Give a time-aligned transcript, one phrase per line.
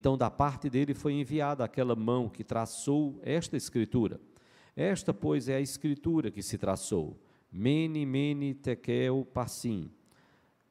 [0.00, 4.20] Então, da parte dele foi enviada aquela mão que traçou esta escritura.
[4.76, 7.20] Esta, pois, é a escritura que se traçou.
[7.50, 9.90] Mene, mene, tekel, passim.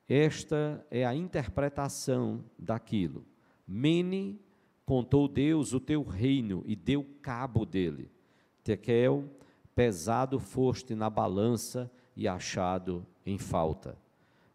[0.07, 3.25] Esta é a interpretação daquilo.
[3.67, 4.39] Mene,
[4.85, 8.09] contou Deus o teu reino e deu cabo dele.
[8.63, 9.29] Tekel,
[9.75, 13.97] pesado foste na balança e achado em falta.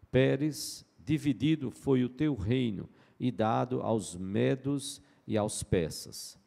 [0.09, 6.37] Pérez, dividido foi o teu reino e dado aos medos e aos persas.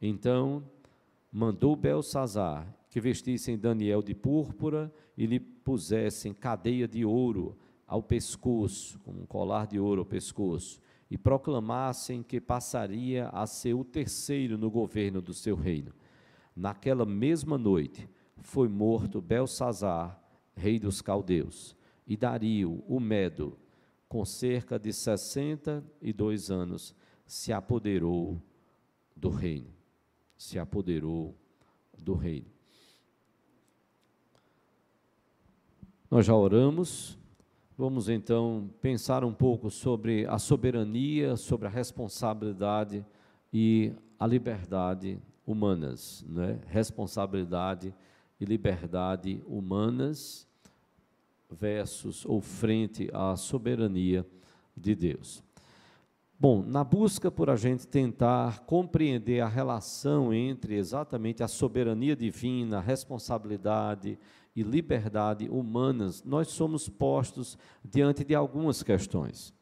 [0.00, 0.62] Então
[1.30, 8.98] mandou Belsazar que vestissem Daniel de púrpura e lhe pusessem cadeia de ouro ao pescoço,
[9.00, 10.80] como um colar de ouro ao pescoço,
[11.10, 15.92] e proclamassem que passaria a ser o terceiro no governo do seu reino.
[16.54, 18.08] Naquela mesma noite
[18.42, 20.22] foi morto Belsazar,
[20.54, 23.58] rei dos caldeus, e Dario, o Medo,
[24.12, 26.94] com cerca de 62 anos,
[27.24, 28.38] se apoderou
[29.16, 29.70] do reino.
[30.36, 31.34] Se apoderou
[31.96, 32.44] do reino.
[36.10, 37.18] Nós já oramos,
[37.74, 43.02] vamos então pensar um pouco sobre a soberania, sobre a responsabilidade
[43.50, 46.60] e a liberdade humanas, né?
[46.66, 47.94] Responsabilidade
[48.38, 50.46] e liberdade humanas
[51.52, 54.26] versus ou frente à soberania
[54.76, 55.42] de Deus.
[56.38, 62.80] Bom, na busca por a gente tentar compreender a relação entre exatamente a soberania divina,
[62.80, 64.18] responsabilidade
[64.56, 69.54] e liberdade humanas, nós somos postos diante de algumas questões.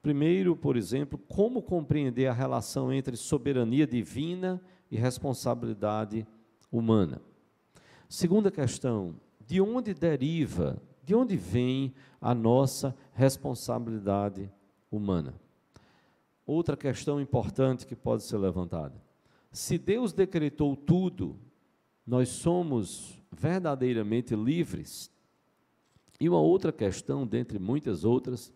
[0.00, 4.58] Primeiro, por exemplo, como compreender a relação entre soberania divina
[4.90, 6.26] e responsabilidade
[6.72, 7.20] humana.
[8.08, 14.50] Segunda questão, de onde deriva de onde vem a nossa responsabilidade
[14.90, 15.40] humana?
[16.44, 19.00] Outra questão importante que pode ser levantada.
[19.52, 21.38] Se Deus decretou tudo,
[22.04, 25.08] nós somos verdadeiramente livres?
[26.18, 28.52] E uma outra questão, dentre muitas outras,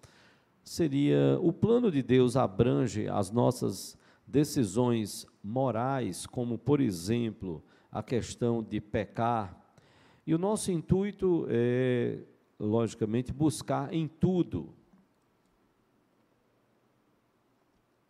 [0.64, 3.96] seria: o plano de Deus abrange as nossas
[4.26, 7.62] decisões morais, como, por exemplo,
[7.92, 9.56] a questão de pecar.
[10.26, 12.24] E o nosso intuito é
[12.60, 14.72] logicamente, buscar em tudo.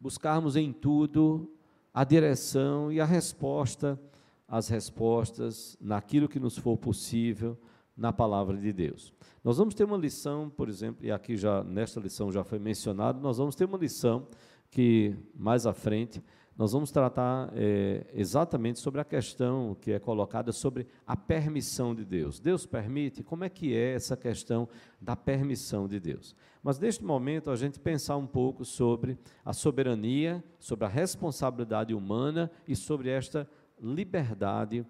[0.00, 1.50] Buscarmos em tudo
[1.94, 4.00] a direção e a resposta,
[4.48, 7.56] as respostas naquilo que nos for possível
[7.96, 9.12] na palavra de Deus.
[9.44, 13.20] Nós vamos ter uma lição, por exemplo, e aqui já nesta lição já foi mencionado,
[13.20, 14.26] nós vamos ter uma lição
[14.70, 16.22] que mais à frente
[16.60, 22.04] nós vamos tratar é, exatamente sobre a questão que é colocada sobre a permissão de
[22.04, 22.38] Deus.
[22.38, 23.22] Deus permite?
[23.22, 24.68] Como é que é essa questão
[25.00, 26.36] da permissão de Deus?
[26.62, 32.50] Mas neste momento a gente pensar um pouco sobre a soberania, sobre a responsabilidade humana
[32.68, 33.48] e sobre esta
[33.80, 34.84] liberdade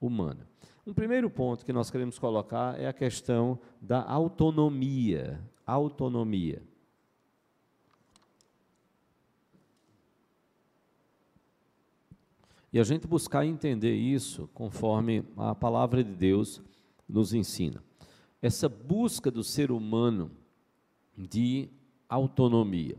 [0.00, 0.48] humana.
[0.86, 5.40] Um primeiro ponto que nós queremos colocar é a questão da autonomia.
[5.66, 6.62] Autonomia.
[12.76, 16.60] E a gente buscar entender isso conforme a palavra de Deus
[17.08, 17.82] nos ensina.
[18.42, 20.30] Essa busca do ser humano
[21.16, 21.70] de
[22.06, 22.98] autonomia.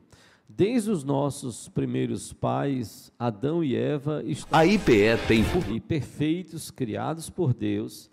[0.49, 7.53] Desde os nossos primeiros pais, Adão e Eva, a IPE tem e perfeitos, criados por
[7.53, 8.09] Deus,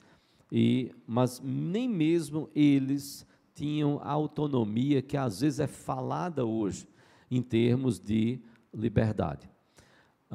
[0.52, 6.86] e mas nem mesmo eles tinham a autonomia que às vezes é falada hoje
[7.30, 8.38] em termos de
[8.70, 9.53] liberdade.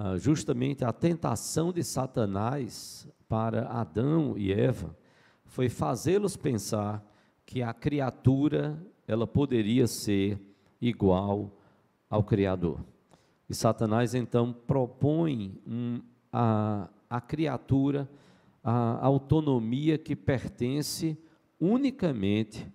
[0.01, 4.95] Ah, justamente a tentação de Satanás para Adão e Eva
[5.43, 7.05] foi fazê-los pensar
[7.45, 10.39] que a criatura ela poderia ser
[10.79, 11.51] igual
[12.09, 12.79] ao Criador.
[13.49, 15.99] E Satanás então propõe um,
[16.31, 18.09] a, a criatura
[18.63, 21.17] a autonomia que pertence
[21.59, 22.65] unicamente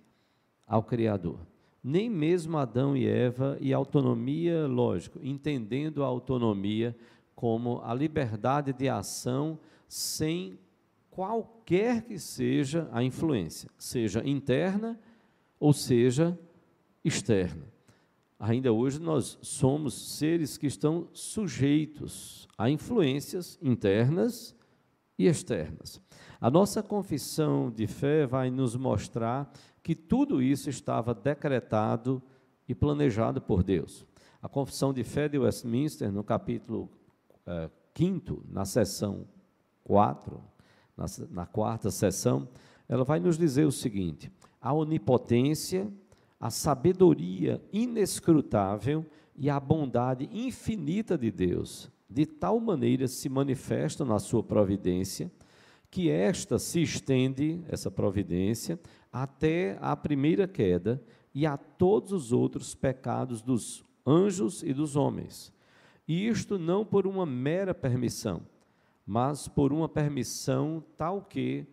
[0.67, 1.39] ao Criador
[1.85, 6.97] nem mesmo Adão e Eva, e autonomia, lógico, entendendo a autonomia
[7.35, 9.59] como a liberdade de ação
[9.89, 10.59] sem
[11.11, 14.99] qualquer que seja a influência, seja interna
[15.61, 16.39] ou seja
[17.05, 17.73] externa.
[18.39, 24.55] Ainda hoje nós somos seres que estão sujeitos a influências internas
[25.19, 26.01] e externas.
[26.41, 29.51] A nossa confissão de fé vai nos mostrar
[29.83, 32.23] que tudo isso estava decretado
[32.69, 34.05] e planejado por Deus.
[34.43, 36.91] A confissão de fé de Westminster, no capítulo
[37.47, 39.27] é, 5, na seção
[39.85, 40.41] 4,
[40.97, 42.49] na, na quarta seção,
[42.89, 44.31] ela vai nos dizer o seguinte:
[44.61, 45.93] a onipotência,
[46.41, 49.05] a sabedoria inescrutável
[49.37, 55.31] e a bondade infinita de Deus, de tal maneira se manifestam na sua providência,
[55.91, 58.79] que esta se estende, essa providência,
[59.13, 61.01] até a primeira queda
[61.33, 65.54] e a todos os outros pecados dos anjos e dos homens.
[66.07, 68.43] E isto não por uma mera permissão,
[69.07, 71.67] mas por uma permissão tal que,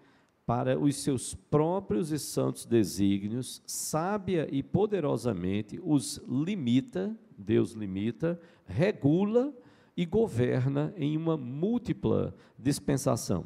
[0.45, 9.53] para os seus próprios e santos desígnios, sábia e poderosamente os limita, Deus limita, regula
[9.95, 13.45] e governa em uma múltipla dispensação.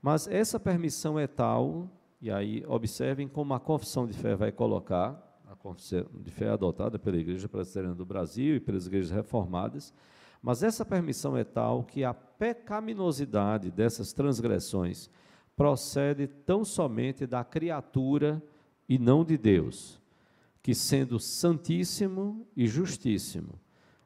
[0.00, 1.88] Mas essa permissão é tal,
[2.20, 6.98] e aí observem como a confissão de fé vai colocar, a confissão de fé adotada
[6.98, 9.92] pela Igreja Presbiteriana do Brasil e pelas igrejas reformadas,
[10.42, 15.08] mas essa permissão é tal que a pecaminosidade dessas transgressões
[15.54, 18.42] procede tão somente da criatura
[18.88, 20.00] e não de Deus,
[20.60, 23.60] que sendo santíssimo e justíssimo,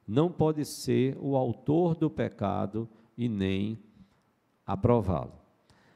[0.07, 2.87] não pode ser o autor do pecado
[3.17, 3.79] e nem
[4.65, 5.33] aprová-lo.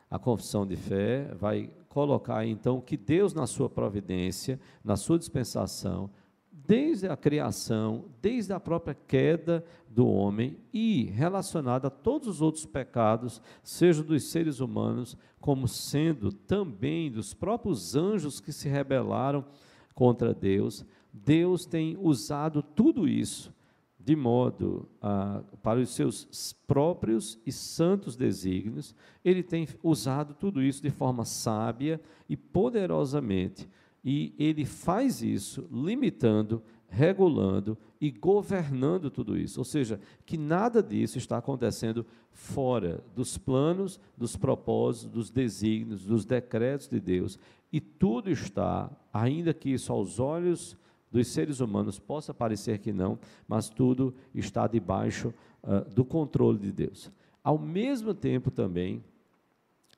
[0.09, 6.09] A confissão de fé vai colocar então que Deus, na sua providência, na sua dispensação,
[6.67, 12.65] desde a criação, desde a própria queda do homem e relacionada a todos os outros
[12.65, 19.43] pecados, seja dos seres humanos, como sendo também dos próprios anjos que se rebelaram
[19.93, 23.53] contra Deus, Deus tem usado tudo isso
[24.03, 30.81] de modo ah, para os seus próprios e santos desígnios, ele tem usado tudo isso
[30.81, 33.69] de forma sábia e poderosamente
[34.03, 39.59] e ele faz isso limitando, regulando e governando tudo isso.
[39.59, 46.25] Ou seja, que nada disso está acontecendo fora dos planos, dos propósitos, dos desígnios, dos
[46.25, 47.37] decretos de Deus.
[47.71, 50.75] E tudo está, ainda que isso aos olhos
[51.11, 56.71] dos seres humanos possa parecer que não, mas tudo está debaixo uh, do controle de
[56.71, 57.11] Deus.
[57.43, 59.03] Ao mesmo tempo também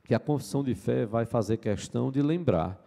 [0.03, 2.83] que a confissão de fé vai fazer questão de lembrar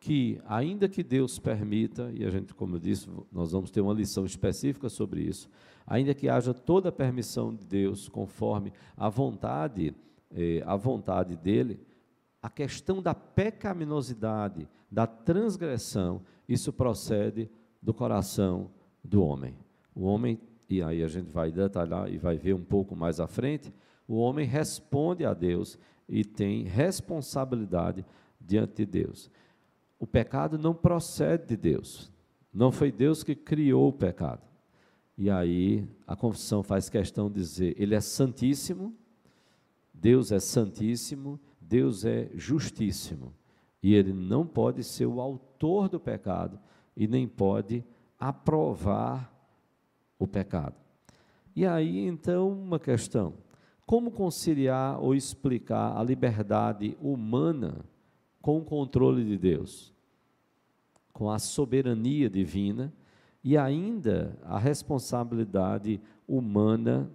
[0.00, 3.92] que, ainda que Deus permita, e a gente, como eu disse, nós vamos ter uma
[3.92, 5.48] lição específica sobre isso,
[5.86, 9.94] ainda que haja toda a permissão de Deus conforme a vontade,
[10.34, 11.78] eh, a vontade dele,
[12.42, 17.50] a questão da pecaminosidade, da transgressão, isso procede
[17.82, 18.70] do coração
[19.04, 19.54] do homem.
[19.94, 23.26] O homem, e aí a gente vai detalhar e vai ver um pouco mais à
[23.26, 23.70] frente,
[24.08, 28.04] o homem responde a Deus e tem responsabilidade
[28.40, 29.30] diante de Deus.
[30.00, 32.10] O pecado não procede de Deus.
[32.52, 34.40] Não foi Deus que criou o pecado.
[35.16, 38.96] E aí a confissão faz questão de dizer: Ele é santíssimo,
[39.92, 43.34] Deus é santíssimo, Deus é justíssimo.
[43.82, 46.58] E Ele não pode ser o autor do pecado
[46.96, 47.84] e nem pode
[48.18, 49.30] aprovar
[50.18, 50.76] o pecado.
[51.54, 53.34] E aí então uma questão:
[53.84, 57.84] como conciliar ou explicar a liberdade humana
[58.40, 59.92] com o controle de Deus,
[61.12, 62.92] com a soberania divina
[63.42, 67.10] e ainda a responsabilidade humana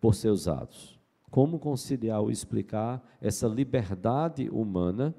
[0.00, 0.98] por seus atos.
[1.30, 5.14] Como conciliar ou explicar essa liberdade humana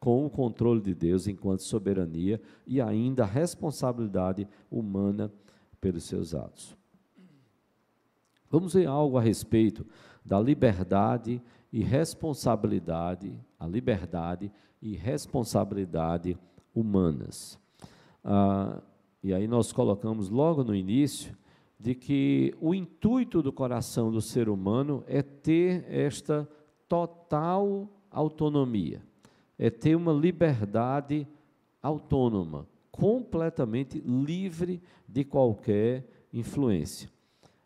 [0.00, 5.32] com o controle de Deus enquanto soberania e ainda a responsabilidade humana
[5.80, 6.76] pelos seus atos.
[8.50, 9.86] Vamos ver algo a respeito
[10.24, 16.38] da liberdade e responsabilidade, a liberdade e responsabilidade
[16.74, 17.58] humanas.
[18.22, 18.80] Ah,
[19.22, 21.36] e aí nós colocamos logo no início
[21.78, 26.48] de que o intuito do coração do ser humano é ter esta
[26.88, 29.02] total autonomia,
[29.58, 31.26] é ter uma liberdade
[31.82, 37.10] autônoma, completamente livre de qualquer influência.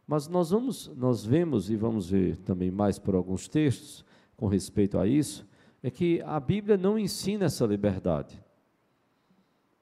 [0.09, 4.03] Mas nós vamos, nós vemos e vamos ver também mais por alguns textos
[4.39, 5.47] com respeito a isso,
[5.83, 8.43] é que a Bíblia não ensina essa liberdade,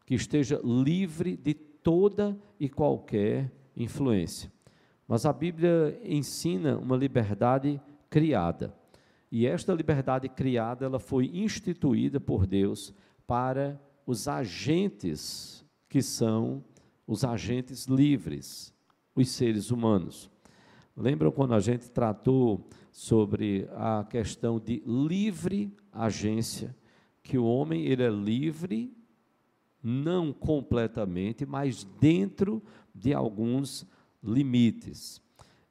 [0.04, 4.50] que esteja livre de toda e qualquer influência.
[5.06, 7.80] Mas a Bíblia ensina uma liberdade
[8.10, 8.74] criada.
[9.30, 12.92] E esta liberdade criada, ela foi instituída por Deus
[13.28, 16.64] para os agentes que são
[17.06, 18.74] os agentes livres,
[19.16, 20.30] os seres humanos.
[20.96, 26.76] Lembram quando a gente tratou sobre a questão de livre agência,
[27.22, 28.94] que o homem ele é livre,
[29.82, 32.62] não completamente, mas dentro
[32.94, 33.86] de alguns
[34.22, 35.20] limites.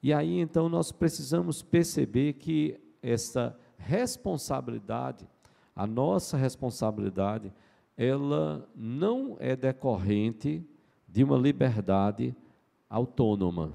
[0.02, 5.26] E aí então nós precisamos perceber que essa responsabilidade,
[5.74, 7.52] a nossa responsabilidade,
[7.96, 10.64] ela não é decorrente
[11.08, 12.34] de uma liberdade
[12.88, 13.74] autônoma.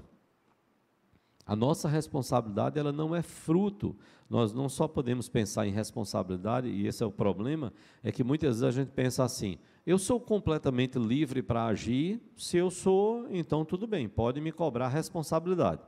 [1.44, 3.96] A nossa responsabilidade ela não é fruto.
[4.30, 8.60] Nós não só podemos pensar em responsabilidade, e esse é o problema, é que muitas
[8.60, 13.64] vezes a gente pensa assim: eu sou completamente livre para agir, se eu sou, então
[13.64, 15.82] tudo bem, pode me cobrar responsabilidade.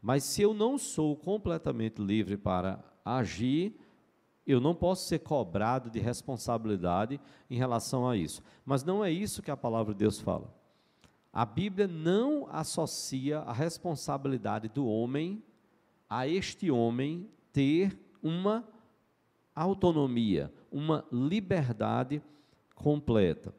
[0.00, 3.76] Mas se eu não sou completamente livre para agir,
[4.46, 8.42] eu não posso ser cobrado de responsabilidade em relação a isso.
[8.64, 10.63] Mas não é isso que a palavra de Deus fala.
[11.34, 15.42] A Bíblia não associa a responsabilidade do homem
[16.08, 18.64] a este homem ter uma
[19.52, 22.22] autonomia, uma liberdade
[22.76, 23.52] completa.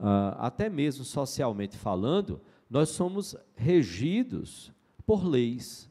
[0.00, 4.72] Uh, até mesmo socialmente falando, nós somos regidos
[5.06, 5.88] por leis.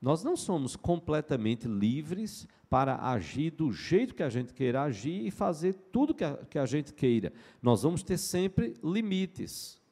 [0.00, 5.30] Nós não somos completamente livres para agir do jeito que a gente queira agir e
[5.30, 7.30] fazer tudo que a, que a gente queira.
[7.60, 9.83] Nós vamos ter sempre limites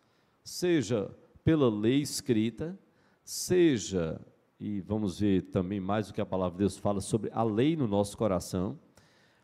[0.44, 1.10] seja
[1.44, 2.78] pela lei escrita,
[3.24, 4.20] seja,
[4.58, 7.76] e vamos ver também mais o que a palavra de Deus fala sobre a lei
[7.76, 8.78] no nosso coração,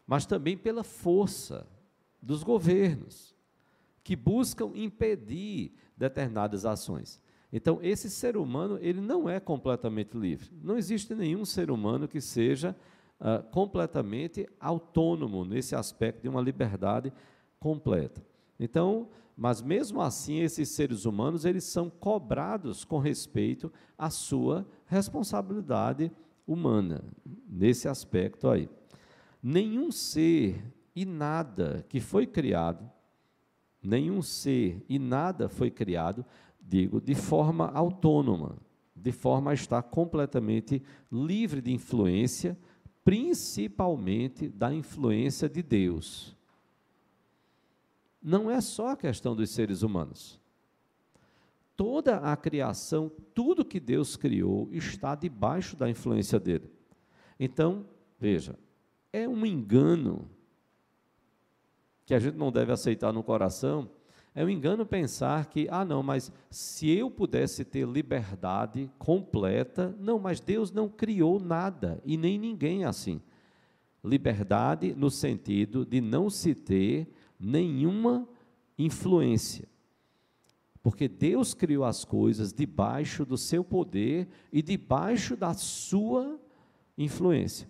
[0.07, 1.67] mas também pela força
[2.23, 3.35] dos governos,
[4.03, 7.21] que buscam impedir determinadas ações.
[7.53, 10.51] Então, esse ser humano, ele não é completamente livre.
[10.63, 12.77] Não existe nenhum ser humano que seja
[13.21, 17.13] uh, completamente autônomo nesse aspecto de uma liberdade
[17.59, 18.25] completa.
[18.61, 26.11] Então, mas mesmo assim esses seres humanos eles são cobrados com respeito à sua responsabilidade
[26.45, 27.05] humana
[27.49, 28.69] nesse aspecto aí.
[29.41, 30.61] Nenhum ser
[30.93, 32.91] e nada que foi criado,
[33.81, 36.27] nenhum ser e nada foi criado,
[36.61, 38.57] digo, de forma autônoma,
[38.93, 42.59] de forma a estar completamente livre de influência,
[43.05, 46.37] principalmente da influência de Deus
[48.23, 50.41] não é só a questão dos seres humanos.
[51.77, 56.69] Toda a criação, tudo que Deus criou, está debaixo da influência dele.
[57.39, 57.87] Então,
[58.19, 58.59] veja,
[59.13, 60.29] é um engano
[62.05, 63.89] que a gente não deve aceitar no coração.
[64.35, 70.19] É um engano pensar que, ah, não, mas se eu pudesse ter liberdade completa, não,
[70.19, 73.21] mas Deus não criou nada e nem ninguém assim.
[74.03, 78.29] Liberdade no sentido de não se ter nenhuma
[78.79, 79.69] influência.
[80.83, 86.39] Porque Deus criou as coisas debaixo do seu poder e debaixo da sua
[86.97, 87.69] influência.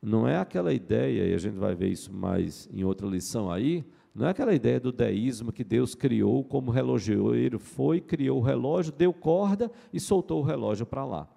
[0.00, 3.84] Não é aquela ideia, e a gente vai ver isso mais em outra lição aí,
[4.16, 8.90] não é aquela ideia do deísmo que Deus criou como relojoeiro, foi, criou o relógio,
[8.90, 11.28] deu corda e soltou o relógio para lá.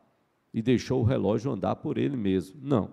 [0.53, 2.57] E deixou o relógio andar por ele mesmo.
[2.63, 2.89] Não.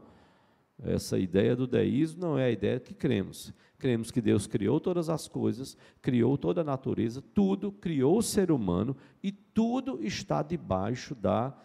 [0.83, 3.52] Essa ideia do deísmo não é a ideia que cremos.
[3.78, 8.50] Cremos que Deus criou todas as coisas, criou toda a natureza, tudo, criou o ser
[8.50, 11.56] humano e tudo está debaixo da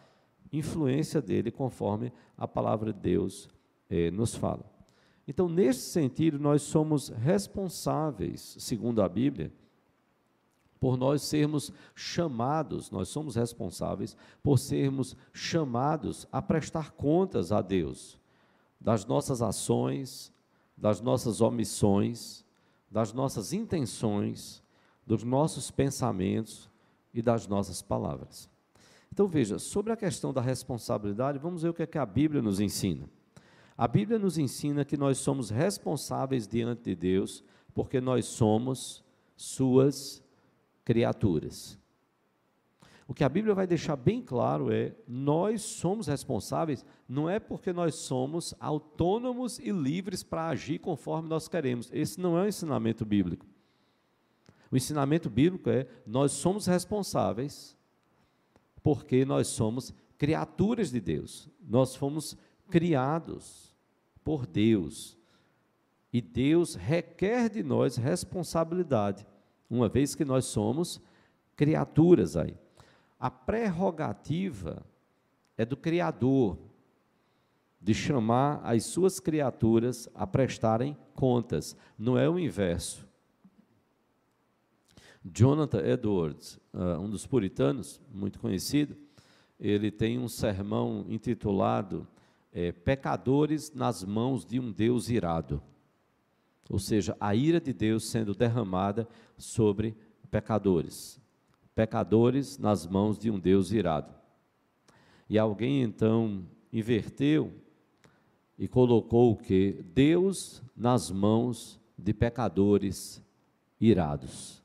[0.51, 3.49] influência dele, conforme a palavra de Deus
[3.89, 4.69] eh, nos fala.
[5.27, 9.51] Então, nesse sentido, nós somos responsáveis, segundo a Bíblia,
[10.79, 18.20] por nós sermos chamados, nós somos responsáveis por sermos chamados a prestar contas a Deus
[18.81, 20.33] das nossas ações,
[20.75, 22.43] das nossas omissões,
[22.89, 24.63] das nossas intenções,
[25.05, 26.69] dos nossos pensamentos
[27.13, 28.49] e das nossas palavras.
[29.13, 32.41] Então veja, sobre a questão da responsabilidade, vamos ver o que, é que a Bíblia
[32.41, 33.07] nos ensina.
[33.77, 39.03] A Bíblia nos ensina que nós somos responsáveis diante de Deus, porque nós somos
[39.35, 40.23] suas
[40.83, 41.80] criaturas.
[43.11, 47.73] O que a Bíblia vai deixar bem claro é: nós somos responsáveis, não é porque
[47.73, 51.89] nós somos autônomos e livres para agir conforme nós queremos.
[51.91, 53.45] Esse não é o ensinamento bíblico.
[54.71, 57.77] O ensinamento bíblico é: nós somos responsáveis
[58.81, 61.49] porque nós somos criaturas de Deus.
[61.59, 62.37] Nós fomos
[62.69, 63.75] criados
[64.23, 65.17] por Deus.
[66.13, 69.27] E Deus requer de nós responsabilidade,
[69.69, 71.01] uma vez que nós somos
[71.57, 72.57] criaturas aí.
[73.21, 74.83] A prerrogativa
[75.55, 76.57] é do Criador
[77.79, 83.07] de chamar as suas criaturas a prestarem contas, não é o inverso.
[85.23, 88.97] Jonathan Edwards, ah, um dos puritanos, muito conhecido,
[89.59, 92.07] ele tem um sermão intitulado
[92.51, 95.61] é, Pecadores nas mãos de um Deus irado.
[96.71, 99.95] Ou seja, a ira de Deus sendo derramada sobre
[100.31, 101.20] pecadores
[101.75, 104.13] pecadores nas mãos de um Deus irado.
[105.29, 107.53] E alguém então inverteu
[108.57, 109.83] e colocou o que?
[109.93, 113.23] Deus nas mãos de pecadores
[113.79, 114.61] irados.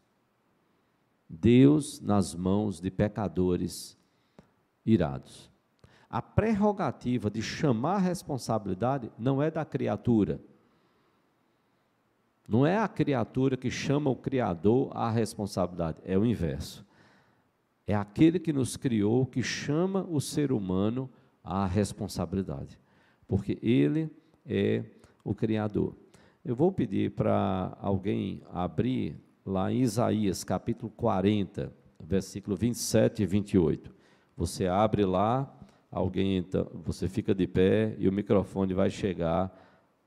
[1.28, 3.96] Deus nas mãos de pecadores
[4.84, 5.50] irados.
[6.08, 10.40] A prerrogativa de chamar a responsabilidade não é da criatura.
[12.48, 16.86] Não é a criatura que chama o Criador à responsabilidade, é o inverso.
[17.87, 21.09] É aquele que nos criou que chama o ser humano
[21.43, 22.78] à responsabilidade,
[23.28, 24.11] porque ele
[24.45, 24.85] é
[25.23, 25.95] o Criador.
[26.45, 33.95] Eu vou pedir para alguém abrir lá em Isaías capítulo 40, versículo 27 e 28.
[34.37, 35.52] Você abre lá,
[35.90, 39.57] alguém então, você fica de pé e o microfone vai chegar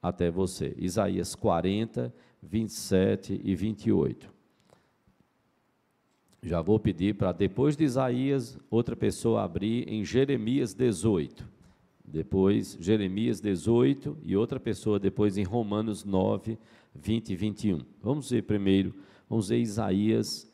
[0.02, 0.76] até você.
[0.78, 4.39] Isaías 40, 27 e 28.
[6.42, 11.60] Já vou pedir para depois de Isaías, outra pessoa abrir em Jeremias 18
[12.10, 16.58] depois Jeremias 18 e outra pessoa depois em Romanos 9,
[16.94, 17.86] 20 e 21.
[18.02, 18.96] Vamos ver primeiro,
[19.30, 20.52] vamos ver Isaías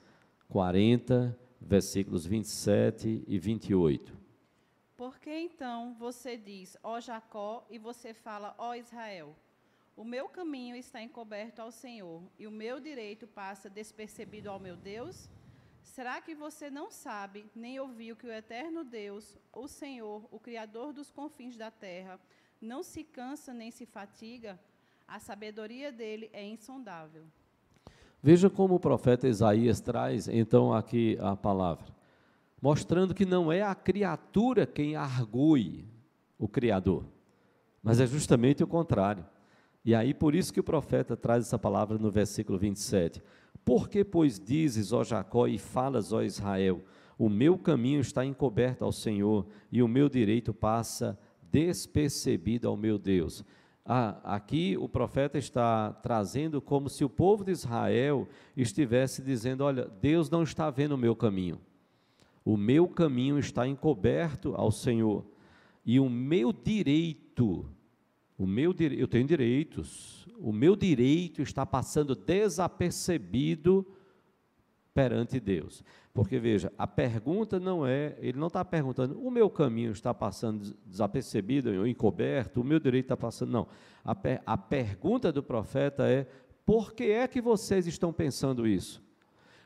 [0.49, 4.13] 40, versículos 27 e 28.
[4.97, 9.35] Por que então você diz, ó Jacó, e você fala, ó Israel?
[9.95, 14.75] O meu caminho está encoberto ao Senhor, e o meu direito passa despercebido ao meu
[14.75, 15.29] Deus?
[15.85, 20.91] Será que você não sabe, nem ouviu que o eterno Deus, o Senhor, o Criador
[20.91, 22.19] dos confins da terra,
[22.59, 24.59] não se cansa nem se fatiga?
[25.07, 27.23] A sabedoria dele é insondável.
[28.21, 31.85] Veja como o profeta Isaías traz então aqui a palavra,
[32.59, 35.87] mostrando que não é a criatura quem argue
[36.37, 37.05] o Criador,
[37.81, 39.23] mas é justamente o contrário.
[39.85, 43.21] E aí por isso que o profeta traz essa palavra no versículo 27.
[43.63, 46.81] Por que, pois, dizes, ó Jacó, e falas, ó Israel,
[47.17, 51.17] o meu caminho está encoberto ao Senhor, e o meu direito passa
[51.51, 53.43] despercebido ao meu Deus.
[53.85, 58.27] Ah, aqui o profeta está trazendo como se o povo de Israel
[58.57, 61.59] estivesse dizendo: Olha, Deus não está vendo o meu caminho,
[62.43, 65.23] o meu caminho está encoberto ao Senhor,
[65.85, 67.65] e o meu direito,
[68.37, 73.85] o meu eu tenho direitos, o meu direito está passando desapercebido
[74.93, 75.83] perante Deus.
[76.13, 80.73] Porque veja, a pergunta não é, ele não está perguntando, o meu caminho está passando
[80.85, 83.67] desapercebido ou encoberto, o meu direito está passando, não.
[84.03, 86.25] A, per, a pergunta do profeta é:
[86.65, 89.03] por que é que vocês estão pensando isso?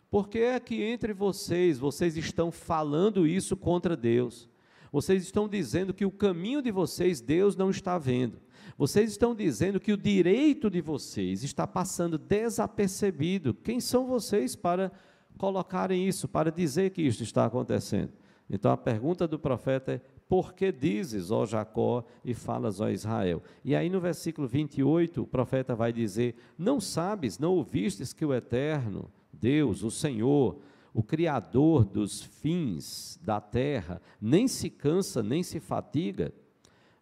[0.09, 4.49] Por que é que entre vocês, vocês estão falando isso contra Deus?
[4.91, 8.41] Vocês estão dizendo que o caminho de vocês Deus não está vendo.
[8.79, 13.53] Vocês estão dizendo que o direito de vocês está passando desapercebido.
[13.53, 14.89] Quem são vocês para
[15.37, 18.13] colocarem isso, para dizer que isso está acontecendo?
[18.49, 23.43] Então a pergunta do profeta é: por que dizes, ó Jacó, e falas, ó Israel?
[23.65, 28.33] E aí no versículo 28, o profeta vai dizer: Não sabes, não ouvistes que o
[28.33, 30.57] Eterno, Deus, o Senhor,
[30.93, 36.33] o Criador dos fins da terra, nem se cansa, nem se fatiga?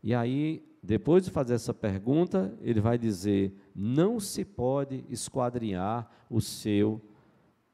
[0.02, 6.40] E aí depois de fazer essa pergunta, ele vai dizer: não se pode esquadrinhar o
[6.40, 7.02] seu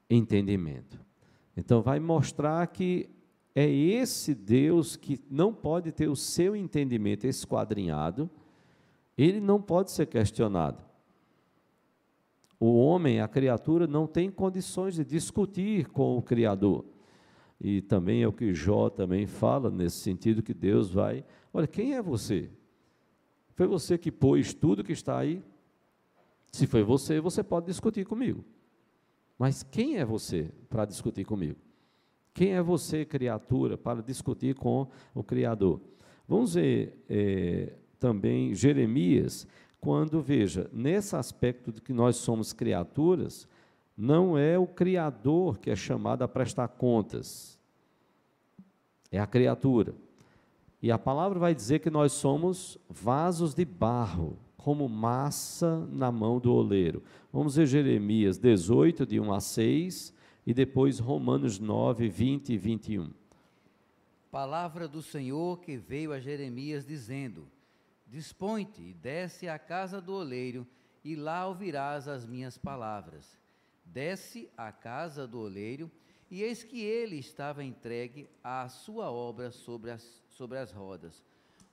[0.10, 1.00] entendimento.
[1.56, 3.10] Então, vai mostrar que
[3.56, 8.30] é esse Deus que não pode ter o seu entendimento esquadrinhado,
[9.18, 10.84] ele não pode ser questionado.
[12.60, 16.86] O homem, a criatura, não tem condições de discutir com o Criador.
[17.60, 21.24] E também é o que Jó também fala, nesse sentido que Deus vai.
[21.54, 22.50] Olha, quem é você?
[23.56, 25.44] Foi você que pôs tudo que está aí?
[26.52, 28.44] Se foi você, você pode discutir comigo.
[29.38, 31.58] Mas quem é você para discutir comigo?
[32.34, 35.80] Quem é você, criatura, para discutir com o Criador?
[36.28, 39.48] Vamos ver é, também Jeremias,
[39.80, 43.48] quando, veja, nesse aspecto de que nós somos criaturas,
[43.96, 47.60] não é o Criador que é chamado a prestar contas,
[49.12, 49.94] é a criatura.
[50.84, 56.42] E a palavra vai dizer que nós somos vasos de barro, como massa na mão
[56.42, 57.02] do oleiro.
[57.32, 60.14] Vamos ver Jeremias 18, de 1 a 6,
[60.46, 63.14] e depois Romanos 9, 20 e 21.
[64.30, 67.48] Palavra do Senhor que veio a Jeremias dizendo:
[68.06, 70.68] Dispõe-te e desce à casa do oleiro,
[71.02, 73.40] e lá ouvirás as minhas palavras.
[73.86, 75.90] Desce à casa do oleiro,
[76.30, 81.24] e eis que ele estava entregue à sua obra sobre as sobre as rodas.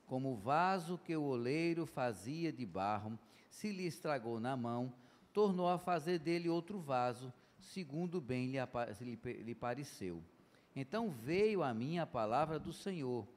[0.05, 3.17] Como o vaso que o oleiro fazia de barro
[3.49, 4.93] se lhe estragou na mão,
[5.33, 8.57] tornou a fazer dele outro vaso, segundo bem lhe,
[9.01, 10.23] lhe, lhe pareceu.
[10.75, 13.27] Então veio a mim a palavra do Senhor.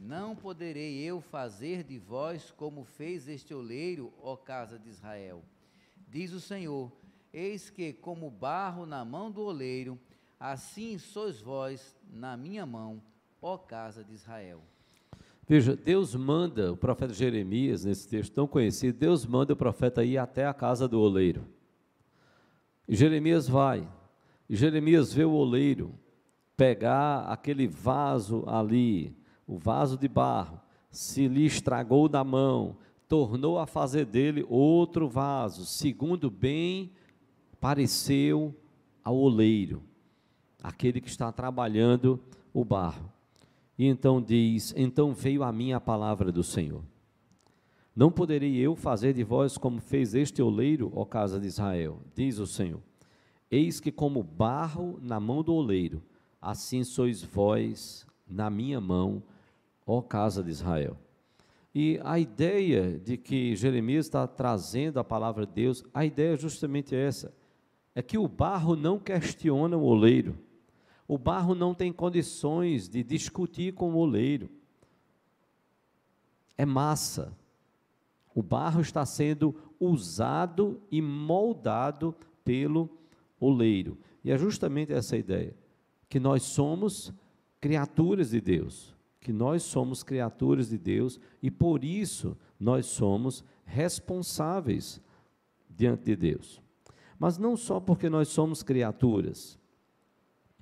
[0.00, 5.44] Não poderei eu fazer de vós como fez este oleiro, ó casa de Israel.
[6.08, 6.90] Diz o Senhor:
[7.32, 9.98] Eis que, como barro na mão do oleiro,
[10.40, 13.02] assim sois vós na minha mão,
[13.42, 14.60] ó casa de Israel.
[15.48, 20.16] Veja, Deus manda o profeta Jeremias, nesse texto tão conhecido, Deus manda o profeta ir
[20.16, 21.44] até a casa do oleiro.
[22.88, 23.86] E Jeremias vai,
[24.48, 25.92] e Jeremias vê o oleiro
[26.56, 32.76] pegar aquele vaso ali, o vaso de barro, se lhe estragou da mão,
[33.08, 36.92] tornou a fazer dele outro vaso, segundo bem
[37.60, 38.54] pareceu
[39.02, 39.82] ao oleiro,
[40.62, 42.20] aquele que está trabalhando
[42.54, 43.10] o barro.
[43.78, 46.82] E então diz: Então veio a mim a palavra do Senhor.
[47.94, 52.38] Não poderei eu fazer de vós como fez este oleiro, ó casa de Israel, diz
[52.38, 52.80] o Senhor.
[53.50, 56.02] Eis que, como barro na mão do oleiro,
[56.40, 59.22] assim sois vós na minha mão,
[59.86, 60.96] ó casa de Israel.
[61.74, 66.38] E a ideia de que Jeremias está trazendo a palavra de Deus, a ideia é
[66.38, 67.34] justamente essa:
[67.94, 70.38] é que o barro não questiona o oleiro.
[71.12, 74.48] O barro não tem condições de discutir com o oleiro.
[76.56, 77.36] É massa.
[78.34, 82.88] O barro está sendo usado e moldado pelo
[83.38, 83.98] oleiro.
[84.24, 85.54] E é justamente essa ideia,
[86.08, 87.12] que nós somos
[87.60, 94.98] criaturas de Deus, que nós somos criaturas de Deus e por isso nós somos responsáveis
[95.68, 96.62] diante de Deus.
[97.18, 99.60] Mas não só porque nós somos criaturas,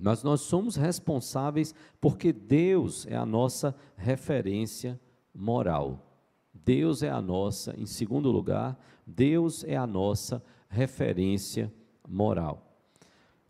[0.01, 4.99] mas nós somos responsáveis porque Deus é a nossa referência
[5.35, 6.07] moral.
[6.55, 11.73] Deus é a nossa, em segundo lugar, Deus é a nossa referência
[12.09, 12.67] moral.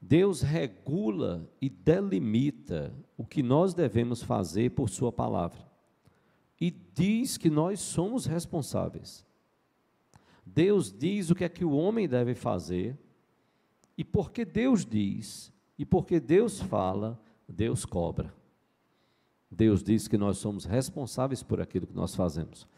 [0.00, 5.60] Deus regula e delimita o que nós devemos fazer por Sua palavra.
[6.60, 9.24] E diz que nós somos responsáveis.
[10.44, 12.98] Deus diz o que é que o homem deve fazer,
[13.96, 18.34] e porque Deus diz, e porque Deus fala, Deus cobra.
[19.50, 22.68] Deus diz que nós somos responsáveis por aquilo que nós fazemos,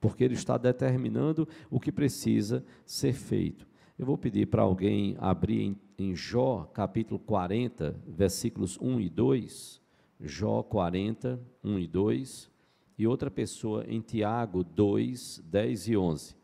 [0.00, 3.68] porque Ele está determinando o que precisa ser feito.
[3.98, 9.82] Eu vou pedir para alguém abrir em, em, Jó, capítulo 40, versículos 1 e 2.
[10.18, 12.50] Jó 40, 1 e 2.
[12.96, 16.34] E outra pessoa em Tiago 2, 10 e 11.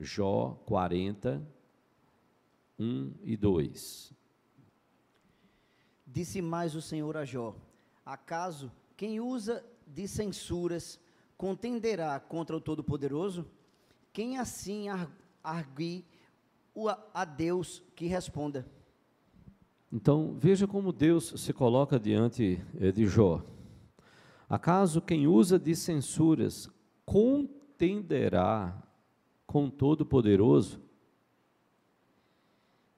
[0.00, 1.40] Jó 40,
[2.76, 4.17] 1 e 2.
[6.10, 7.54] Disse mais o Senhor a Jó:
[8.04, 10.98] Acaso quem usa de censuras
[11.36, 13.46] contenderá contra o Todo-Poderoso?
[14.12, 14.88] Quem assim
[15.44, 16.04] arguir
[17.12, 18.66] a Deus que responda.
[19.92, 23.42] Então, veja como Deus se coloca diante eh, de Jó.
[24.48, 26.70] Acaso quem usa de censuras
[27.04, 28.80] contenderá
[29.46, 30.80] com Todo-Poderoso?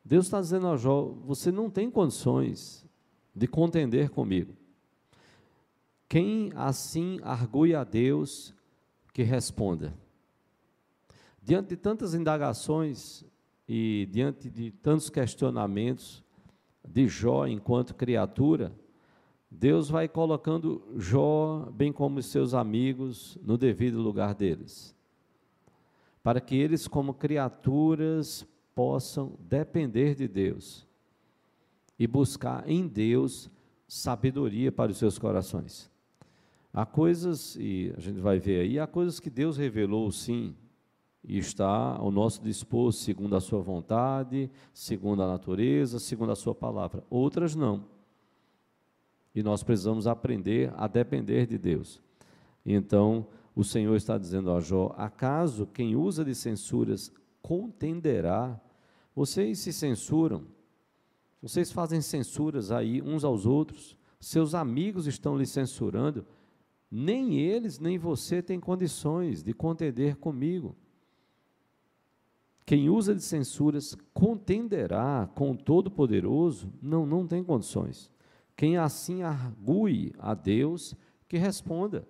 [0.04, 2.84] Deus está dizendo a Jó: você não tem condições
[3.34, 4.54] de contender comigo.
[6.08, 8.54] Quem assim argue a Deus,
[9.12, 9.94] que responda.
[11.42, 13.24] Diante de tantas indagações,
[13.72, 16.24] e diante de tantos questionamentos
[16.84, 18.72] de Jó enquanto criatura,
[19.48, 24.92] Deus vai colocando Jó, bem como os seus amigos, no devido lugar deles,
[26.20, 30.89] para que eles, como criaturas, possam depender de Deus
[32.00, 33.50] e buscar em Deus
[33.86, 35.90] sabedoria para os seus corações.
[36.72, 40.56] Há coisas, e a gente vai ver aí, há coisas que Deus revelou sim,
[41.22, 46.54] e está ao nosso dispor segundo a sua vontade, segundo a natureza, segundo a sua
[46.54, 47.04] palavra.
[47.10, 47.84] Outras não.
[49.34, 52.00] E nós precisamos aprender a depender de Deus.
[52.64, 58.58] Então, o Senhor está dizendo a Jó: acaso quem usa de censuras contenderá?
[59.14, 60.46] Vocês se censuram,
[61.40, 66.26] vocês fazem censuras aí uns aos outros, seus amigos estão lhe censurando,
[66.90, 70.76] nem eles nem você têm condições de contender comigo.
[72.66, 76.72] Quem usa de censuras contenderá com o Todo-Poderoso?
[76.80, 78.10] Não, não tem condições.
[78.54, 80.94] Quem assim argue a Deus,
[81.26, 82.06] que responda.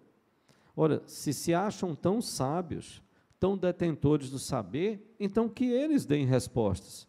[0.77, 3.03] Ora, se se acham tão sábios,
[3.39, 7.07] tão detentores do saber, então que eles deem respostas.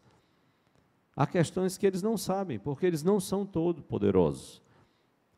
[1.15, 4.62] Há questões que eles não sabem, porque eles não são todo-poderosos.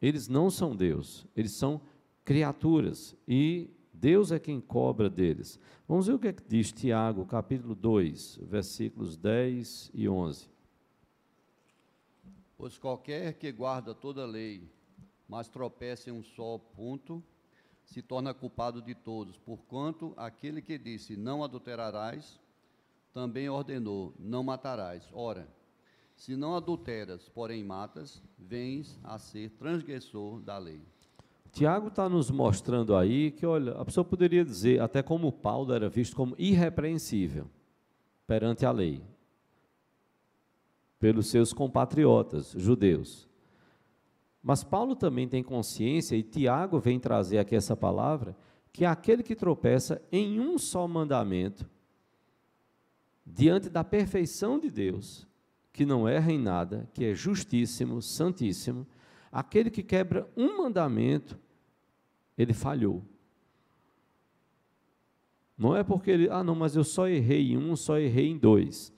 [0.01, 1.81] Eles não são Deus, eles são
[2.23, 3.15] criaturas.
[3.27, 5.59] E Deus é quem cobra deles.
[5.87, 10.49] Vamos ver o que, é que diz Tiago, capítulo 2, versículos 10 e 11.
[12.57, 14.69] Pois qualquer que guarda toda a lei,
[15.27, 17.23] mas tropeça em um só ponto,
[17.83, 22.39] se torna culpado de todos, porquanto aquele que disse não adulterarás,
[23.13, 25.09] também ordenou não matarás.
[25.13, 25.47] Ora,
[26.15, 30.81] Se não adulteras, porém matas, vens a ser transgressor da lei.
[31.51, 35.87] Tiago está nos mostrando aí que, olha, a pessoa poderia dizer, até como Paulo era
[35.87, 37.47] visto como irrepreensível
[38.25, 39.03] perante a lei,
[40.99, 43.29] pelos seus compatriotas judeus.
[44.41, 48.35] Mas Paulo também tem consciência, e Tiago vem trazer aqui essa palavra,
[48.71, 51.69] que aquele que tropeça em um só mandamento,
[53.23, 55.27] diante da perfeição de Deus,
[55.73, 58.85] que não erra em nada, que é justíssimo, santíssimo,
[59.31, 61.37] aquele que quebra um mandamento,
[62.37, 63.03] ele falhou.
[65.57, 68.37] Não é porque ele, ah, não, mas eu só errei em um, só errei em
[68.37, 68.93] dois.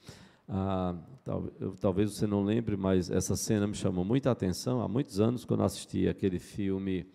[0.47, 4.87] Ah, tal, eu, talvez você não lembre, mas essa cena me chamou muita atenção há
[4.87, 7.05] muitos anos, quando assisti aquele filme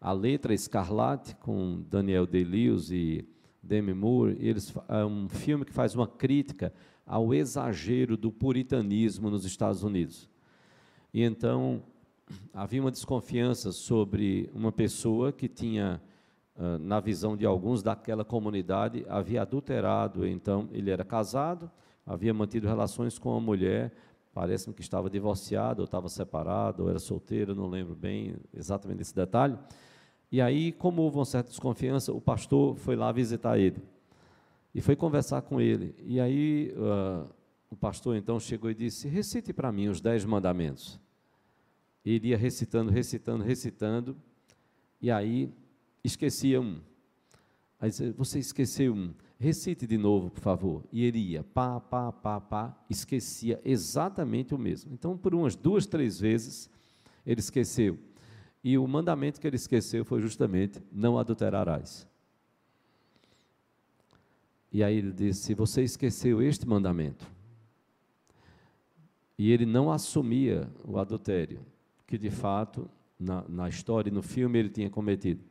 [0.00, 3.28] A Letra Escarlate, com Daniel Day-Lewis e
[3.62, 4.36] Demi Moore.
[4.40, 6.72] Eles, é um filme que faz uma crítica
[7.10, 10.30] ao exagero do puritanismo nos Estados Unidos.
[11.12, 11.82] E então,
[12.54, 16.00] havia uma desconfiança sobre uma pessoa que tinha,
[16.54, 20.24] uh, na visão de alguns daquela comunidade, havia adulterado.
[20.24, 21.68] Então, ele era casado,
[22.06, 23.92] havia mantido relações com uma mulher,
[24.32, 29.16] parece-me que estava divorciado, ou estava separado, ou era solteiro, não lembro bem exatamente esse
[29.16, 29.58] detalhe.
[30.30, 33.82] E aí, como houve uma certa desconfiança, o pastor foi lá visitar ele
[34.74, 35.94] e foi conversar com ele.
[36.04, 37.28] E aí, uh,
[37.70, 41.00] o pastor então chegou e disse: Recite para mim os dez mandamentos
[42.04, 44.16] ele ia recitando, recitando, recitando,
[45.00, 45.52] e aí
[46.02, 46.80] esquecia um.
[47.78, 50.84] Aí dizia, você esqueceu um, recite de novo, por favor.
[50.92, 54.92] E ele ia, pá, pá, pá, pá, esquecia exatamente o mesmo.
[54.92, 56.70] Então, por umas duas, três vezes,
[57.24, 57.98] ele esqueceu.
[58.62, 62.06] E o mandamento que ele esqueceu foi justamente: não adulterarás.
[64.72, 67.26] E aí ele disse: Você esqueceu este mandamento.
[69.38, 71.60] E ele não assumia o adultério
[72.10, 75.44] que de fato, na, na história, no filme, ele tinha cometido.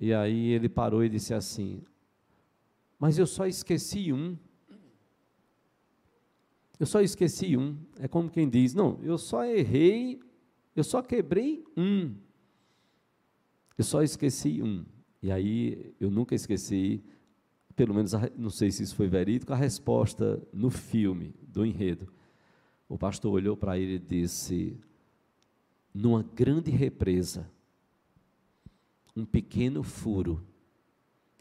[0.00, 1.80] E aí ele parou e disse assim:
[2.98, 4.36] Mas eu só esqueci um.
[6.76, 7.78] Eu só esqueci um.
[8.00, 10.18] É como quem diz: Não, eu só errei,
[10.74, 12.16] eu só quebrei um.
[13.78, 14.84] Eu só esqueci um.
[15.22, 17.00] E aí eu nunca esqueci,
[17.80, 22.12] pelo menos, não sei se isso foi verídico, a resposta no filme, do enredo.
[22.86, 24.78] O pastor olhou para ele e disse:
[25.94, 27.50] numa grande represa,
[29.16, 30.44] um pequeno furo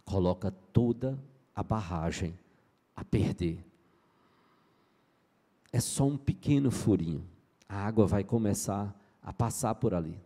[0.05, 1.21] coloca toda
[1.53, 2.33] a barragem
[2.95, 3.61] a perder.
[5.73, 7.27] É só um pequeno furinho.
[7.67, 10.17] A água vai começar a passar por ali.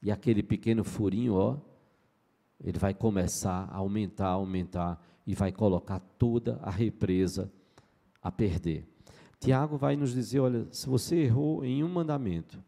[0.00, 1.56] E aquele pequeno furinho, ó,
[2.62, 7.50] ele vai começar a aumentar, aumentar e vai colocar toda a represa
[8.22, 8.86] a perder.
[9.40, 12.62] Tiago vai nos dizer: olha, se você errou em um mandamento,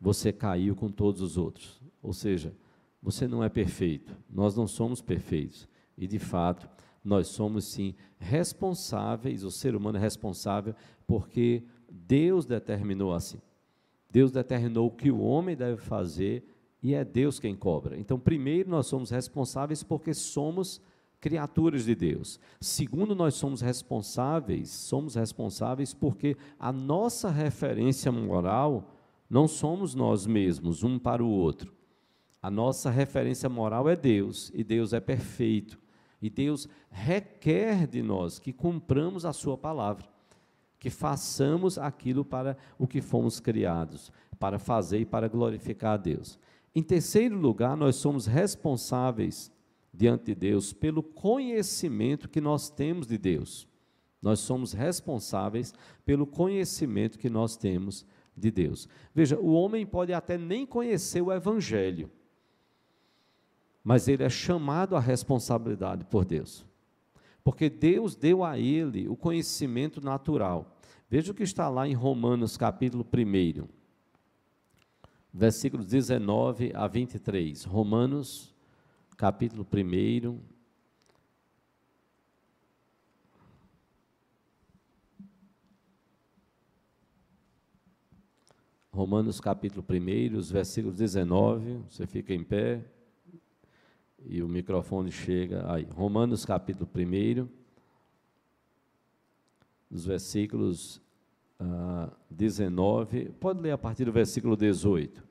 [0.00, 1.80] você caiu com todos os outros.
[2.02, 2.52] Ou seja,
[3.00, 5.68] você não é perfeito, nós não somos perfeitos.
[5.96, 6.68] E de fato,
[7.04, 10.74] nós somos sim responsáveis, o ser humano é responsável
[11.06, 13.40] porque Deus determinou assim.
[14.10, 16.44] Deus determinou o que o homem deve fazer
[16.82, 17.98] e é Deus quem cobra.
[17.98, 20.80] Então, primeiro, nós somos responsáveis porque somos
[21.20, 22.40] criaturas de Deus.
[22.60, 28.90] Segundo, nós somos responsáveis, somos responsáveis porque a nossa referência moral
[29.30, 31.72] não somos nós mesmos, um para o outro.
[32.42, 35.78] A nossa referência moral é Deus, e Deus é perfeito.
[36.20, 40.06] E Deus requer de nós que cumpramos a Sua palavra,
[40.78, 46.36] que façamos aquilo para o que fomos criados, para fazer e para glorificar a Deus.
[46.74, 49.52] Em terceiro lugar, nós somos responsáveis
[49.92, 53.68] diante de Deus pelo conhecimento que nós temos de Deus.
[54.22, 58.06] Nós somos responsáveis pelo conhecimento que nós temos
[58.36, 58.88] de Deus.
[59.14, 62.10] Veja, o homem pode até nem conhecer o Evangelho,
[63.84, 66.64] mas ele é chamado à responsabilidade por Deus,
[67.42, 70.78] porque Deus deu a ele o conhecimento natural.
[71.10, 73.66] Veja o que está lá em Romanos capítulo 1,
[75.32, 77.64] versículos 19 a 23.
[77.64, 78.54] Romanos
[79.16, 80.38] capítulo 1,
[88.90, 92.84] Romanos capítulo 1, os versículos 19, você fica em pé
[94.24, 95.84] e o microfone chega aí.
[95.84, 97.48] Romanos capítulo 1,
[99.90, 101.00] os versículos
[101.64, 105.22] ah, 19, pode ler a partir do versículo 18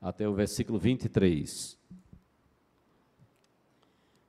[0.00, 1.78] até o versículo 23.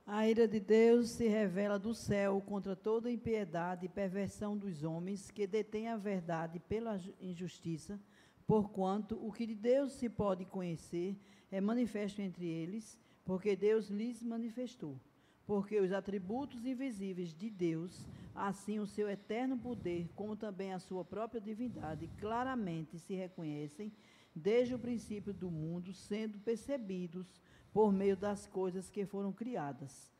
[0.06, 5.30] A ira de Deus se revela do céu contra toda impiedade e perversão dos homens
[5.30, 7.98] que detêm a verdade pela ju- injustiça,
[8.46, 11.16] porquanto o que de Deus se pode conhecer
[11.50, 14.96] é manifesto entre eles, porque Deus lhes manifestou.
[15.46, 21.04] Porque os atributos invisíveis de Deus, assim o seu eterno poder, como também a sua
[21.04, 23.92] própria divindade, claramente se reconhecem
[24.34, 27.40] desde o princípio do mundo, sendo percebidos
[27.72, 30.10] por meio das coisas que foram criadas.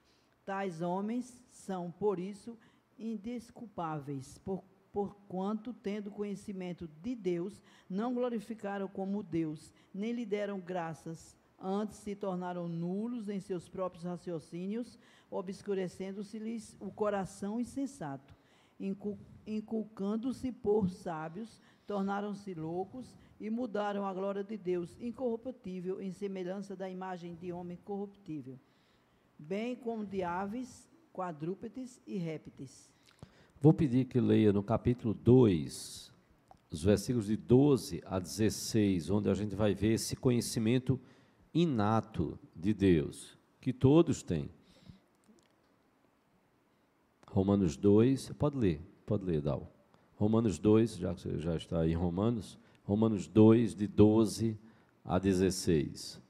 [0.44, 2.58] Tais homens são, por isso,
[2.98, 11.36] indesculpáveis, por, porquanto, tendo conhecimento de Deus, não glorificaram como Deus, nem lhe deram graças,
[11.62, 14.98] antes se tornaram nulos em seus próprios raciocínios,
[15.30, 18.34] obscurecendo-se-lhes o coração insensato.
[18.80, 26.76] Incu- Inculcando-se por sábios, tornaram-se loucos e mudaram a glória de Deus incorruptível em semelhança
[26.76, 28.58] da imagem de homem corruptível,
[29.38, 32.88] bem como de aves, quadrúpedes e répteis.
[33.60, 36.12] Vou pedir que leia no capítulo 2,
[36.70, 41.00] os versículos de 12 a 16, onde a gente vai ver esse conhecimento
[41.52, 44.50] inato de Deus, que todos têm.
[47.28, 49.70] Romanos 2, pode ler, pode ler, Dal.
[50.16, 54.58] Romanos 2, já que você já está aí em Romanos, Romanos 2, de 12
[55.04, 56.20] a 16.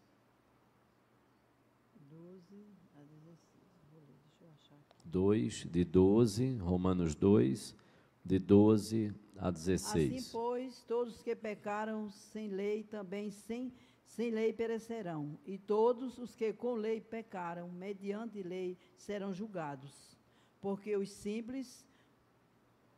[5.05, 7.77] 2, de 12, Romanos 2,
[8.25, 10.15] de 12 a 16.
[10.15, 13.71] Assim, pois, todos os que pecaram sem lei também sem,
[14.13, 20.19] sem lei perecerão, e todos os que com lei pecaram, mediante lei, serão julgados.
[20.61, 21.87] Porque os simples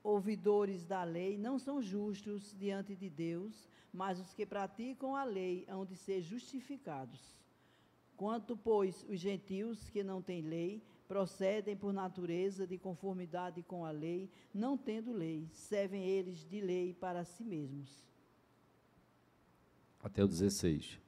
[0.02, 5.64] ouvidores da lei não são justos diante de Deus, mas os que praticam a lei
[5.68, 7.20] hão de ser justificados.
[8.16, 13.92] Quanto, pois, os gentios que não têm lei, procedem por natureza de conformidade com a
[13.92, 18.04] lei, não tendo lei, servem eles de lei para si mesmos.
[20.02, 21.03] Até o 16.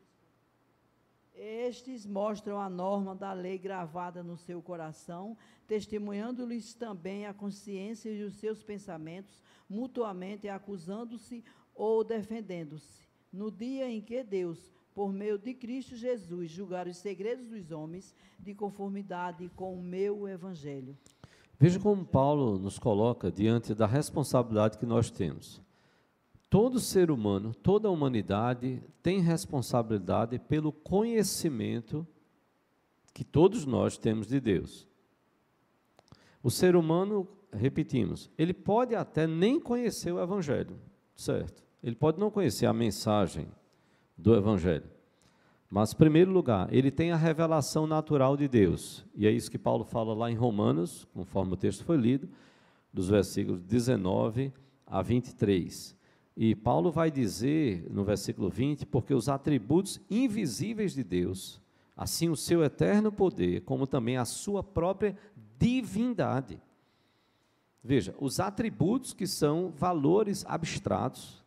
[1.37, 8.23] Estes mostram a norma da lei gravada no seu coração, testemunhando-lhes também a consciência e
[8.23, 11.45] os seus pensamentos, mutuamente acusando-se
[11.75, 13.07] ou defendendo-se.
[13.31, 18.15] No dia em que Deus, por meio de Cristo Jesus, julgar os segredos dos homens,
[18.39, 20.97] de conformidade com o meu evangelho.
[21.59, 25.61] Veja como Paulo nos coloca diante da responsabilidade que nós temos.
[26.49, 32.07] Todo ser humano, toda a humanidade tem responsabilidade pelo conhecimento
[33.13, 34.87] que todos nós temos de Deus.
[36.43, 40.79] O ser humano, repetimos, ele pode até nem conhecer o Evangelho,
[41.17, 41.65] certo?
[41.83, 43.49] Ele pode não conhecer a mensagem
[44.17, 44.89] do Evangelho.
[45.69, 49.05] Mas, em primeiro lugar, ele tem a revelação natural de Deus.
[49.15, 52.29] E é isso que Paulo fala lá em Romanos, conforme o texto foi lido,
[52.93, 54.53] dos versículos 19
[54.87, 55.96] a 23.
[56.37, 61.61] E Paulo vai dizer no versículo 20: porque os atributos invisíveis de Deus,
[61.97, 65.17] assim o seu eterno poder, como também a sua própria
[65.59, 66.61] divindade.
[67.83, 71.45] Veja, os atributos que são valores abstratos,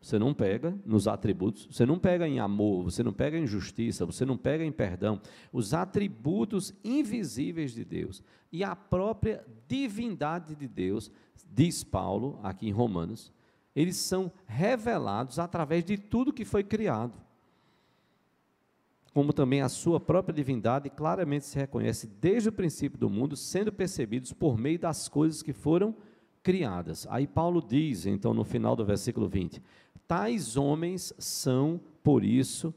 [0.00, 4.06] você não pega nos atributos, você não pega em amor, você não pega em justiça,
[4.06, 5.20] você não pega em perdão.
[5.52, 11.10] Os atributos invisíveis de Deus e a própria divindade de Deus,
[11.52, 13.32] diz Paulo aqui em Romanos,
[13.74, 17.14] eles são revelados através de tudo que foi criado.
[19.14, 23.72] Como também a sua própria divindade claramente se reconhece desde o princípio do mundo, sendo
[23.72, 25.94] percebidos por meio das coisas que foram
[26.42, 27.06] criadas.
[27.10, 29.62] Aí Paulo diz, então, no final do versículo 20:
[30.08, 32.74] Tais homens são, por isso,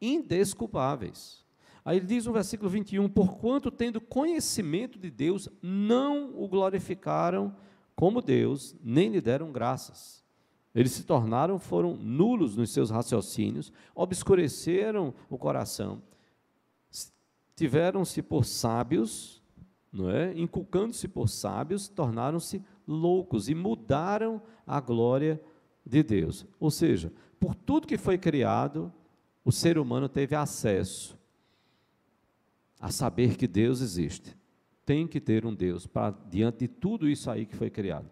[0.00, 1.44] indesculpáveis.
[1.84, 7.54] Aí ele diz no versículo 21: Porquanto, tendo conhecimento de Deus, não o glorificaram
[7.94, 10.23] como Deus, nem lhe deram graças.
[10.74, 16.02] Eles se tornaram, foram nulos nos seus raciocínios, obscureceram o coração,
[17.54, 19.40] tiveram-se por sábios,
[19.92, 20.36] não é?
[20.36, 25.40] Inculcando-se por sábios, tornaram-se loucos e mudaram a glória
[25.86, 26.44] de Deus.
[26.58, 28.92] Ou seja, por tudo que foi criado,
[29.44, 31.16] o ser humano teve acesso
[32.80, 34.36] a saber que Deus existe.
[34.84, 38.10] Tem que ter um Deus para diante de tudo isso aí que foi criado.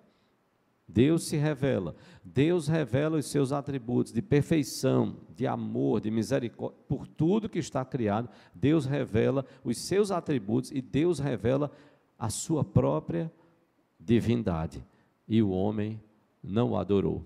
[0.93, 7.07] Deus se revela, Deus revela os seus atributos de perfeição, de amor, de misericórdia, por
[7.07, 11.70] tudo que está criado, Deus revela os seus atributos e Deus revela
[12.18, 13.32] a sua própria
[13.99, 14.84] divindade.
[15.26, 15.99] E o homem
[16.43, 17.24] não o adorou,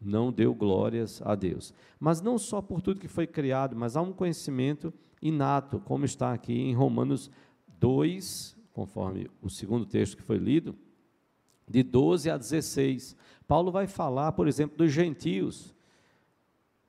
[0.00, 1.74] não deu glórias a Deus.
[2.00, 6.32] Mas não só por tudo que foi criado, mas há um conhecimento inato, como está
[6.32, 7.30] aqui em Romanos
[7.78, 10.74] 2, conforme o segundo texto que foi lido,
[11.68, 13.16] de 12 a 16.
[13.46, 15.74] Paulo vai falar, por exemplo, dos gentios,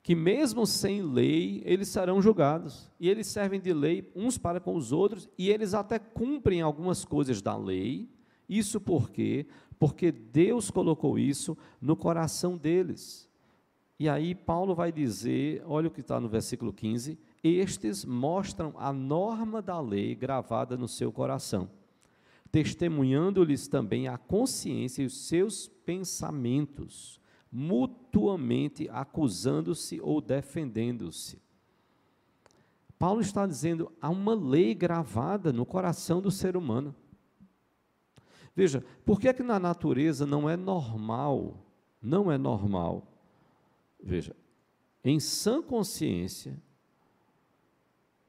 [0.02, 2.92] que mesmo sem lei, eles serão julgados.
[3.00, 7.04] E eles servem de lei uns para com os outros, e eles até cumprem algumas
[7.04, 8.08] coisas da lei.
[8.48, 9.48] Isso por quê?
[9.80, 13.28] Porque Deus colocou isso no coração deles.
[14.00, 18.92] E aí Paulo vai dizer, olha o que está no versículo 15: estes mostram a
[18.92, 21.70] norma da lei gravada no seu coração,
[22.52, 27.20] testemunhando-lhes também a consciência e os seus pensamentos
[27.52, 31.42] mutuamente acusando-se ou defendendo-se.
[33.00, 36.94] Paulo está dizendo, há uma lei gravada no coração do ser humano.
[38.54, 41.66] Veja, por que é que na natureza não é normal,
[42.02, 43.08] não é normal,
[44.02, 44.36] veja,
[45.04, 46.62] em sã consciência,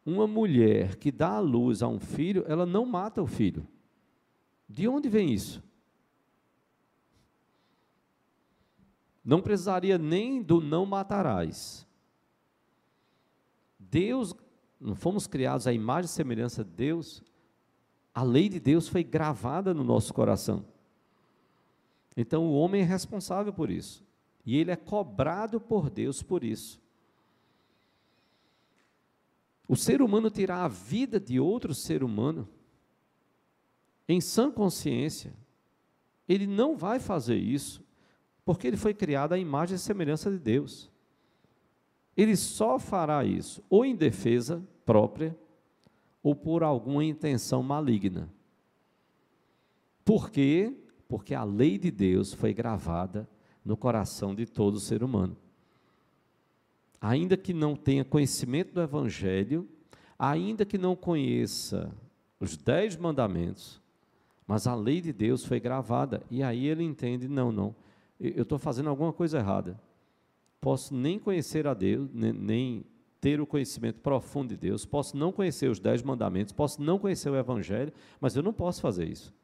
[0.05, 3.67] uma mulher que dá à luz a um filho, ela não mata o filho.
[4.69, 5.63] De onde vem isso?
[9.27, 11.85] não precisaria nem do não matarás.
[13.77, 14.33] Deus,
[14.81, 17.25] não fomos criados à imagem e semelhança de Deus,
[18.15, 20.65] a lei de Deus foi gravada no nosso coração.
[22.17, 24.07] Então o homem é responsável por isso.
[24.45, 26.81] E ele é cobrado por Deus por isso.
[29.67, 32.49] O ser humano tirar a vida de outro ser humano,
[34.09, 35.33] em sã consciência,
[36.29, 37.85] ele não vai fazer isso
[38.45, 40.91] porque ele foi criado à imagem e semelhança de Deus.
[42.17, 45.37] Ele só fará isso ou em defesa própria
[46.23, 48.33] ou por alguma intenção maligna.
[50.05, 50.73] Por quê?
[51.09, 53.29] Porque a lei de Deus foi gravada
[53.65, 55.37] no coração de todo ser humano.
[57.01, 59.69] Ainda que não tenha conhecimento do Evangelho,
[60.17, 61.93] ainda que não conheça
[62.41, 63.83] os dez mandamentos,
[64.47, 66.23] mas a lei de Deus foi gravada.
[66.31, 67.75] E aí ele entende: não, não,
[68.21, 69.81] eu estou fazendo alguma coisa errada.
[70.61, 72.85] Posso nem conhecer a Deus, nem
[73.21, 77.31] ter o conhecimento profundo de Deus, posso não conhecer os dez mandamentos, posso não conhecer
[77.31, 79.35] o Evangelho, mas eu não posso fazer isso.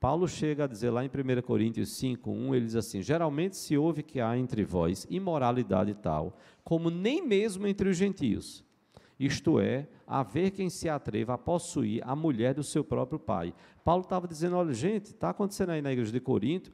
[0.00, 3.76] Paulo chega a dizer lá em 1 Coríntios 5, 1, ele diz assim: Geralmente se
[3.76, 8.64] ouve que há entre vós imoralidade tal, como nem mesmo entre os gentios.
[9.18, 9.86] Isto é,
[10.20, 13.54] haver quem se atreva a possuir a mulher do seu próprio pai.
[13.84, 16.72] Paulo estava dizendo: olha, gente, está acontecendo aí na igreja de Corinto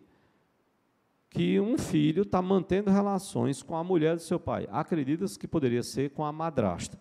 [1.30, 4.66] que um filho está mantendo relações com a mulher do seu pai.
[4.70, 6.98] Acreditas que poderia ser com a madrasta.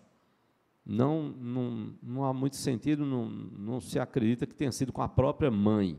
[0.84, 5.08] Não, não, não há muito sentido, não, não se acredita que tenha sido com a
[5.08, 5.98] própria mãe.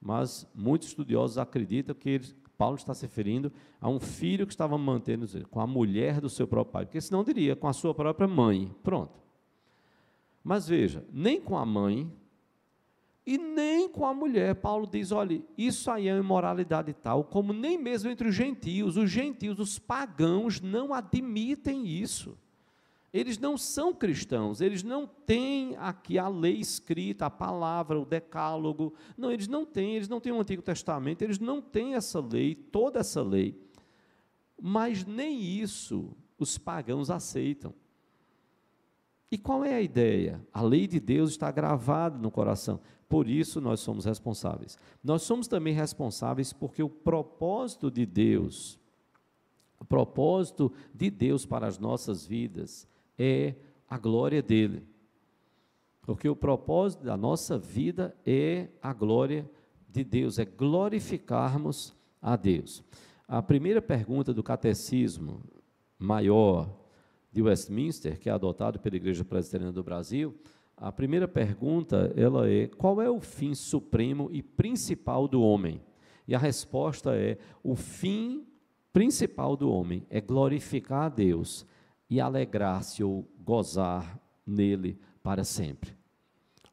[0.00, 2.26] Mas muitos estudiosos acreditam que ele,
[2.58, 3.50] Paulo está se referindo
[3.80, 7.24] a um filho que estava mantendo com a mulher do seu próprio pai, porque senão
[7.24, 8.70] diria com a sua própria mãe.
[8.82, 9.23] Pronto.
[10.44, 12.12] Mas veja, nem com a mãe,
[13.26, 14.54] e nem com a mulher.
[14.56, 18.96] Paulo diz: olha, isso aí é imoralidade tal, como nem mesmo entre os gentios.
[18.96, 22.38] Os gentios, os pagãos, não admitem isso.
[23.12, 28.92] Eles não são cristãos, eles não têm aqui a lei escrita, a palavra, o decálogo.
[29.16, 32.56] Não, eles não têm, eles não têm o Antigo Testamento, eles não têm essa lei,
[32.56, 33.56] toda essa lei.
[34.60, 37.72] Mas nem isso os pagãos aceitam.
[39.30, 40.40] E qual é a ideia?
[40.52, 42.80] A lei de Deus está gravada no coração.
[43.08, 44.78] Por isso nós somos responsáveis.
[45.02, 48.78] Nós somos também responsáveis porque o propósito de Deus,
[49.78, 53.54] o propósito de Deus para as nossas vidas é
[53.88, 54.86] a glória dele.
[56.02, 59.50] Porque o propósito da nossa vida é a glória
[59.88, 62.82] de Deus, é glorificarmos a Deus.
[63.26, 65.42] A primeira pergunta do catecismo
[65.98, 66.83] maior
[67.34, 70.32] de Westminster, que é adotado pela Igreja Presbiteriana do Brasil,
[70.76, 75.80] a primeira pergunta, ela é: qual é o fim supremo e principal do homem?
[76.28, 78.46] E a resposta é: o fim
[78.92, 81.66] principal do homem é glorificar a Deus
[82.08, 84.16] e alegrar-se ou gozar
[84.46, 85.92] nele para sempre.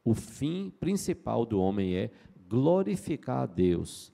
[0.04, 2.10] O fim principal do homem é
[2.48, 4.12] glorificar a Deus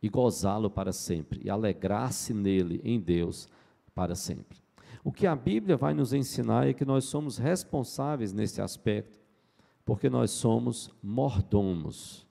[0.00, 3.48] e gozá-lo para sempre, e alegrar-se nele, em Deus,
[3.92, 4.59] para sempre.
[5.02, 9.20] O que a Bíblia vai nos ensinar é que nós somos responsáveis nesse aspecto
[9.90, 12.24] porque nós somos mordomos.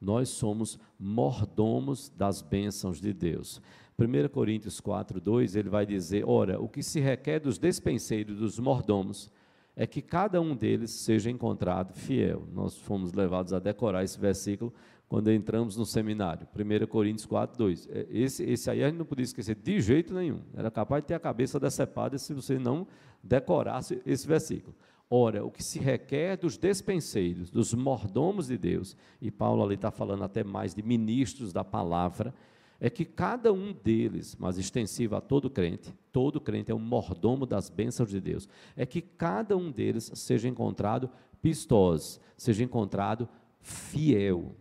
[0.00, 3.62] Nós somos mordomos das bênçãos de Deus.
[3.96, 8.58] 1 Coríntios 4, 2, ele vai dizer: Ora, o que se requer dos despenseiros, dos
[8.58, 9.30] mordomos,
[9.76, 12.46] é que cada um deles seja encontrado fiel.
[12.52, 14.74] Nós fomos levados a decorar esse versículo
[15.14, 16.44] quando entramos no seminário.
[16.56, 17.88] 1 Coríntios 4, 2.
[17.88, 20.40] É, esse, esse aí a gente não podia esquecer de jeito nenhum.
[20.52, 22.84] Era capaz de ter a cabeça decepada se você não
[23.22, 24.74] decorasse esse versículo.
[25.08, 29.92] Ora, o que se requer dos despenseiros, dos mordomos de Deus, e Paulo ali está
[29.92, 32.34] falando até mais de ministros da palavra,
[32.80, 37.46] é que cada um deles, mas extensivo a todo crente, todo crente é um mordomo
[37.46, 41.08] das bênçãos de Deus, é que cada um deles seja encontrado
[41.40, 43.28] pistos, seja encontrado
[43.60, 44.56] fiel,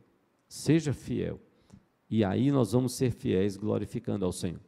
[0.53, 1.39] seja fiel.
[2.07, 4.59] E aí nós vamos ser fiéis glorificando ao Senhor.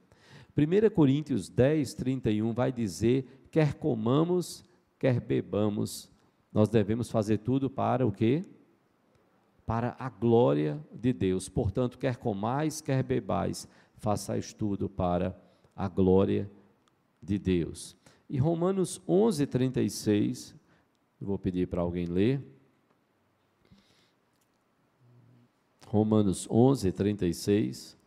[0.58, 4.66] 1 Coríntios 10, 31 vai dizer: quer comamos,
[4.98, 6.10] quer bebamos,
[6.52, 8.44] nós devemos fazer tudo para o quê?
[9.64, 11.48] Para a glória de Deus.
[11.48, 13.68] Portanto, quer comais, quer bebais,
[13.98, 15.40] façais tudo para
[15.76, 16.50] a glória
[17.22, 17.96] de Deus.
[18.28, 20.56] E Romanos 11, 36,
[21.22, 22.55] eu vou pedir para alguém ler.
[25.96, 27.98] Romanos 11, 36.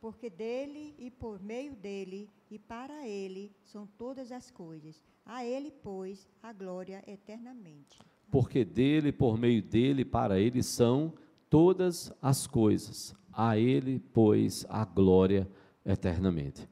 [0.00, 5.02] Porque dele e por meio dele e para ele são todas as coisas.
[5.26, 7.98] A ele, pois, a glória eternamente.
[8.30, 11.12] Porque dele, por meio dele, para ele são
[11.50, 13.12] todas as coisas.
[13.32, 15.50] A ele, pois, a glória
[15.84, 16.68] eternamente.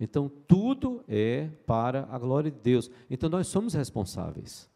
[0.00, 2.90] Então, tudo é para a glória de Deus.
[3.10, 4.70] Então, nós somos responsáveis.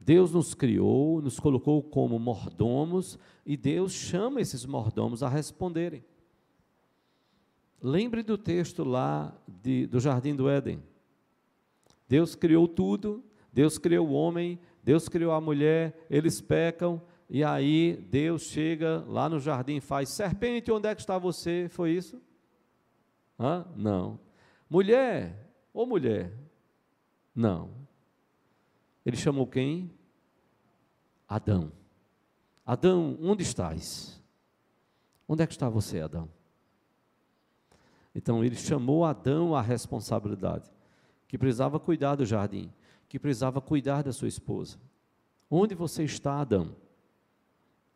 [0.00, 6.02] Deus nos criou, nos colocou como mordomos, e Deus chama esses mordomos a responderem.
[7.82, 10.82] Lembre do texto lá de, do Jardim do Éden.
[12.08, 13.22] Deus criou tudo,
[13.52, 19.28] Deus criou o homem, Deus criou a mulher, eles pecam, e aí Deus chega lá
[19.28, 21.68] no jardim e faz: Serpente, onde é que está você?
[21.70, 22.20] Foi isso?
[23.38, 23.64] Hã?
[23.76, 24.18] Não.
[24.68, 26.36] Mulher, ou mulher?
[27.34, 27.79] Não.
[29.10, 29.90] Ele chamou quem?
[31.28, 31.72] Adão.
[32.64, 34.22] Adão, onde estás?
[35.26, 36.28] Onde é que está você, Adão?
[38.14, 40.70] Então ele chamou Adão à responsabilidade
[41.26, 42.72] que precisava cuidar do jardim,
[43.08, 44.78] que precisava cuidar da sua esposa.
[45.50, 46.76] Onde você está, Adão?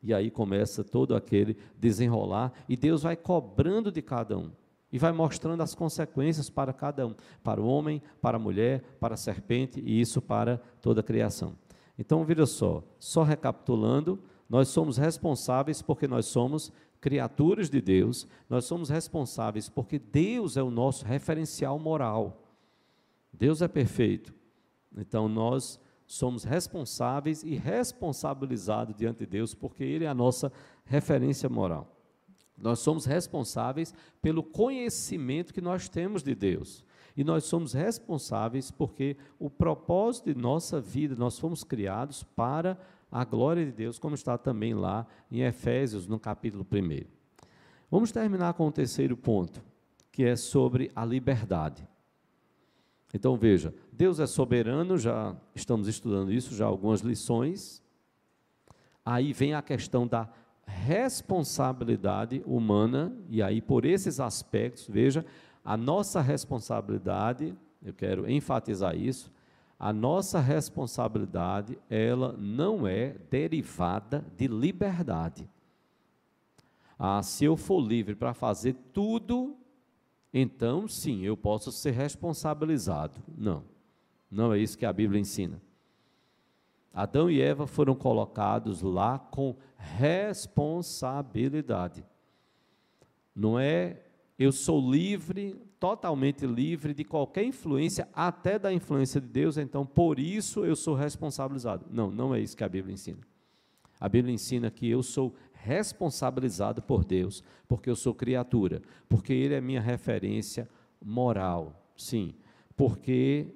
[0.03, 4.51] E aí começa todo aquele desenrolar, e Deus vai cobrando de cada um,
[4.95, 9.15] e vai mostrando as consequências para cada um, para o homem, para a mulher, para
[9.15, 11.57] a serpente, e isso para toda a criação.
[11.99, 16.71] Então, veja só, só recapitulando, nós somos responsáveis porque nós somos
[17.01, 22.45] criaturas de Deus, nós somos responsáveis porque Deus é o nosso referencial moral.
[23.33, 24.33] Deus é perfeito.
[24.97, 30.53] Então nós somos responsáveis e responsabilizados diante de Deus, porque Ele é a nossa
[30.85, 31.94] referência moral.
[32.57, 33.93] Nós somos responsáveis
[34.23, 36.85] pelo conhecimento que nós temos de Deus.
[37.17, 42.79] E nós somos responsáveis porque o propósito de nossa vida, nós fomos criados para
[43.11, 47.07] a glória de Deus, como está também lá em Efésios, no capítulo 1.
[47.91, 49.63] Vamos terminar com o terceiro ponto,
[50.11, 51.87] que é sobre a liberdade.
[53.13, 57.81] Então veja, Deus é soberano, já estamos estudando isso, já algumas lições.
[59.05, 60.29] Aí vem a questão da
[60.67, 65.25] responsabilidade humana, e aí por esses aspectos, veja,
[65.65, 69.33] a nossa responsabilidade, eu quero enfatizar isso,
[69.79, 75.49] a nossa responsabilidade, ela não é derivada de liberdade.
[76.99, 79.57] Ah, se eu for livre para fazer tudo
[80.37, 83.23] então sim, eu posso ser responsabilizado.
[83.39, 83.63] Não,
[84.29, 85.63] não é isso que a Bíblia ensina.
[86.95, 92.05] Adão e Eva foram colocados lá com responsabilidade.
[93.35, 94.05] Não é
[94.39, 100.19] eu sou livre, totalmente livre de qualquer influência, até da influência de Deus, então por
[100.19, 101.87] isso eu sou responsabilizado.
[101.91, 103.19] Não, não é isso que a Bíblia ensina.
[104.01, 109.55] A Bíblia ensina que eu sou responsabilizado por Deus, porque eu sou criatura, porque Ele
[109.55, 110.69] é minha referência
[111.03, 112.35] moral, sim,
[112.77, 113.55] porque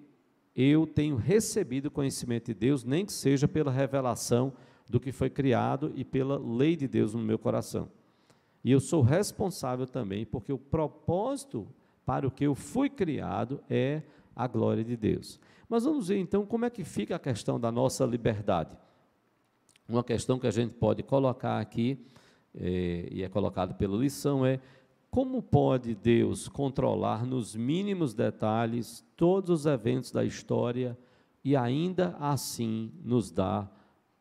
[0.61, 4.53] eu tenho recebido conhecimento de Deus, nem que seja pela revelação
[4.89, 7.89] do que foi criado e pela lei de Deus no meu coração.
[8.65, 11.69] E eu sou responsável também, porque o propósito
[12.05, 14.03] para o que eu fui criado é
[14.35, 15.39] a glória de Deus.
[15.69, 18.77] Mas vamos ver então como é que fica a questão da nossa liberdade
[19.89, 21.99] uma questão que a gente pode colocar aqui,
[22.55, 24.61] é, e é colocado pela lição, é
[25.19, 30.97] como pode Deus controlar nos mínimos detalhes todos os eventos da história
[31.43, 33.69] e ainda assim nos dar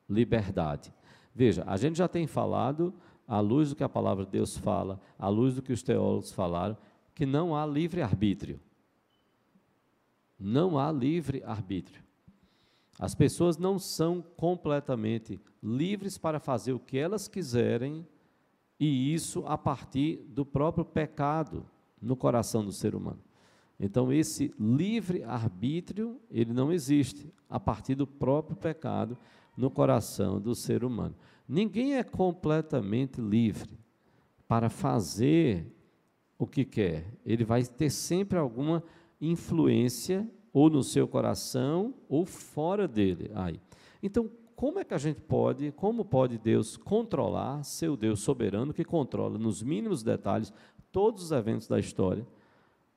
[0.09, 0.91] liberdade?
[1.35, 2.91] Veja, a gente já tem falado,
[3.27, 6.31] à luz do que a palavra de Deus fala, à luz do que os teólogos
[6.31, 6.75] falaram,
[7.13, 8.59] que não há livre-arbítrio.
[10.39, 12.01] Não há livre-arbítrio.
[12.97, 18.03] As pessoas não são completamente livres para fazer o que elas quiserem,
[18.79, 21.65] e isso a partir do próprio pecado
[22.01, 23.19] no coração do ser humano.
[23.79, 29.17] Então, esse livre arbítrio, ele não existe a partir do próprio pecado
[29.55, 31.15] no coração do ser humano.
[31.47, 33.77] Ninguém é completamente livre
[34.47, 35.71] para fazer
[36.37, 37.05] o que quer.
[37.25, 38.83] Ele vai ter sempre alguma
[39.21, 43.31] influência ou no seu coração ou fora dele.
[43.35, 43.59] Aí.
[44.01, 48.83] Então, como é que a gente pode, como pode Deus controlar, seu Deus soberano que
[48.83, 50.51] controla nos mínimos detalhes
[50.91, 52.25] todos os eventos da história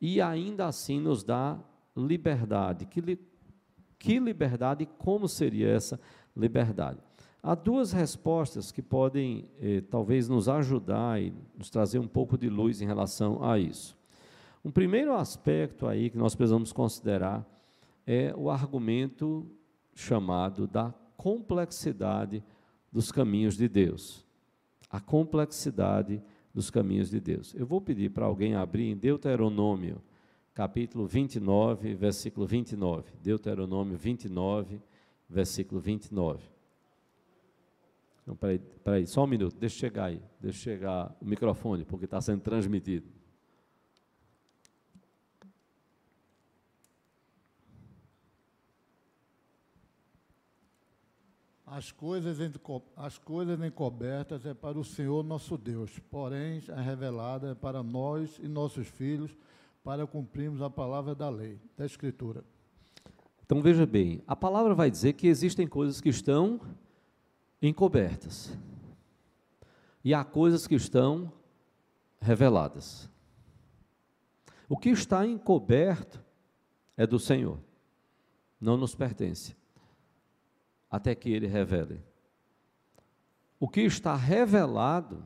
[0.01, 1.61] e ainda assim nos dá
[1.95, 2.87] liberdade?
[2.87, 3.21] Que, li,
[3.99, 6.01] que liberdade e como seria essa
[6.35, 6.99] liberdade?
[7.43, 12.49] Há duas respostas que podem eh, talvez nos ajudar e nos trazer um pouco de
[12.49, 13.95] luz em relação a isso.
[14.65, 17.47] Um primeiro aspecto aí que nós precisamos considerar
[18.07, 19.47] é o argumento
[19.95, 22.43] chamado da complexidade
[22.91, 24.27] dos caminhos de Deus.
[24.89, 26.23] A complexidade
[26.55, 27.55] dos caminhos de Deus.
[27.55, 30.01] Eu vou pedir para alguém abrir em Deuteronômio,
[30.55, 33.13] capítulo 29, versículo 29.
[33.23, 34.81] Deuteronômio 29,
[35.29, 36.43] versículo 29.
[38.27, 41.85] Não, peraí, peraí, só um minuto, deixa eu chegar aí, deixa eu chegar o microfone,
[41.85, 43.07] porque está sendo transmitido.
[51.71, 52.39] As coisas,
[52.97, 58.41] as coisas encobertas é para o Senhor nosso Deus, porém a revelada é para nós
[58.43, 59.37] e nossos filhos,
[59.85, 62.43] para cumprirmos a palavra da lei, da Escritura.
[63.47, 66.61] Então veja bem, a palavra vai dizer que existem coisas que estão
[67.63, 68.53] encobertas.
[70.03, 71.33] E há coisas que estão
[72.21, 73.09] reveladas.
[74.69, 76.21] O que está encoberto
[76.97, 77.61] é do Senhor,
[78.61, 79.55] não nos pertence,
[80.91, 82.03] até que Ele revele.
[83.59, 85.25] O que está revelado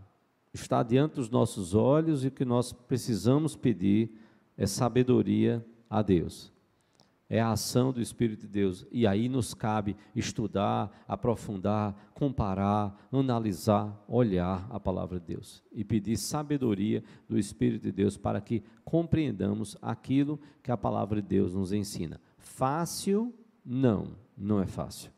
[0.53, 4.11] está diante dos nossos olhos e o que nós precisamos pedir
[4.57, 6.55] é sabedoria a Deus
[7.29, 8.87] é a ação do Espírito de Deus.
[8.93, 16.17] E aí nos cabe estudar, aprofundar, comparar, analisar, olhar a palavra de Deus e pedir
[16.17, 21.73] sabedoria do Espírito de Deus para que compreendamos aquilo que a palavra de Deus nos
[21.73, 22.21] ensina.
[22.39, 23.35] Fácil?
[23.65, 25.11] Não, não é fácil.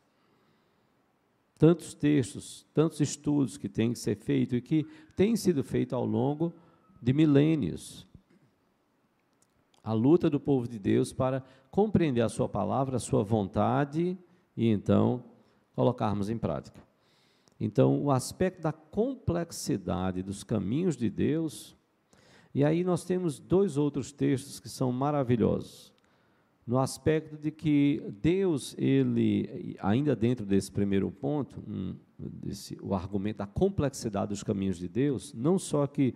[1.57, 4.85] Tantos textos, tantos estudos que têm que ser feitos e que
[5.15, 6.53] têm sido feitos ao longo
[7.01, 8.07] de milênios
[9.87, 11.41] a luta do povo de Deus para
[11.71, 14.17] compreender a sua palavra, a sua vontade
[14.57, 15.23] e então
[15.73, 16.83] colocarmos em prática.
[17.57, 21.73] Então, o aspecto da complexidade dos caminhos de Deus,
[22.53, 25.93] e aí nós temos dois outros textos que são maravilhosos.
[26.67, 33.37] No aspecto de que Deus, ele, ainda dentro desse primeiro ponto, um, desse, o argumento
[33.37, 36.13] da complexidade dos caminhos de Deus, não só que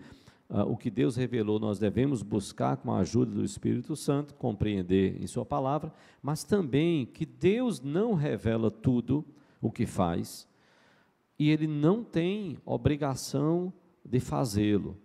[0.53, 5.15] Uh, o que Deus revelou, nós devemos buscar com a ajuda do Espírito Santo, compreender
[5.23, 9.23] em Sua palavra, mas também que Deus não revela tudo
[9.61, 10.45] o que faz
[11.39, 13.71] e Ele não tem obrigação
[14.03, 14.97] de fazê-lo.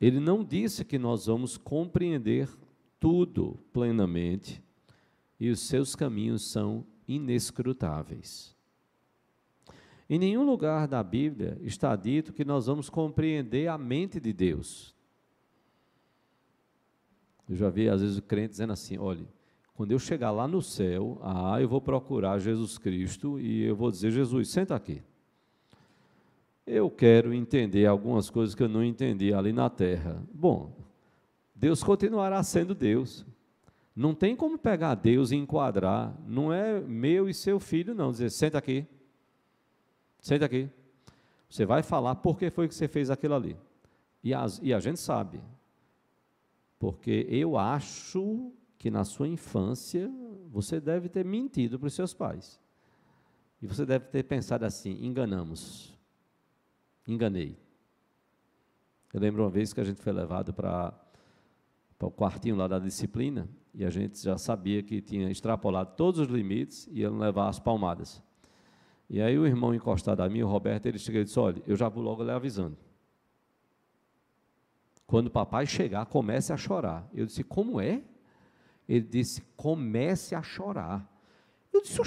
[0.00, 2.48] Ele não disse que nós vamos compreender
[3.04, 4.64] tudo plenamente
[5.38, 8.56] e os seus caminhos são inescrutáveis.
[10.08, 14.96] Em nenhum lugar da Bíblia está dito que nós vamos compreender a mente de Deus.
[17.46, 19.28] Eu já vi às vezes o crente dizendo assim: olha,
[19.74, 23.90] quando eu chegar lá no céu, ah, eu vou procurar Jesus Cristo e eu vou
[23.90, 25.02] dizer: Jesus, senta aqui.
[26.66, 30.22] Eu quero entender algumas coisas que eu não entendi ali na terra.
[30.32, 30.83] Bom,
[31.54, 33.24] Deus continuará sendo Deus.
[33.94, 36.14] Não tem como pegar Deus e enquadrar.
[36.26, 38.10] Não é meu e seu filho, não.
[38.10, 38.86] Dizer, senta aqui.
[40.20, 40.68] Senta aqui.
[41.48, 43.56] Você vai falar por que foi que você fez aquilo ali.
[44.22, 45.40] E, as, e a gente sabe.
[46.78, 50.10] Porque eu acho que na sua infância
[50.50, 52.60] você deve ter mentido para os seus pais.
[53.62, 55.94] E você deve ter pensado assim: enganamos.
[57.06, 57.56] Enganei.
[59.12, 60.92] Eu lembro uma vez que a gente foi levado para,
[61.98, 66.20] para o quartinho lá da disciplina e a gente já sabia que tinha extrapolado todos
[66.20, 68.22] os limites e iam levar as palmadas.
[69.10, 71.76] E aí o irmão encostado a mim, o Roberto, ele chegou e disse, olha, eu
[71.76, 72.76] já vou logo lhe avisando.
[75.06, 77.06] Quando o papai chegar, comece a chorar.
[77.12, 78.02] Eu disse, como é?
[78.88, 81.10] Ele disse, comece a chorar.
[81.72, 81.98] Eu disse,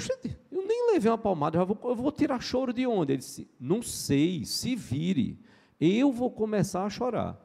[0.50, 3.12] eu nem levei uma palmada, eu vou, eu vou tirar choro de onde?
[3.12, 5.38] Ele disse, não sei, se vire.
[5.78, 7.38] Eu vou começar a chorar.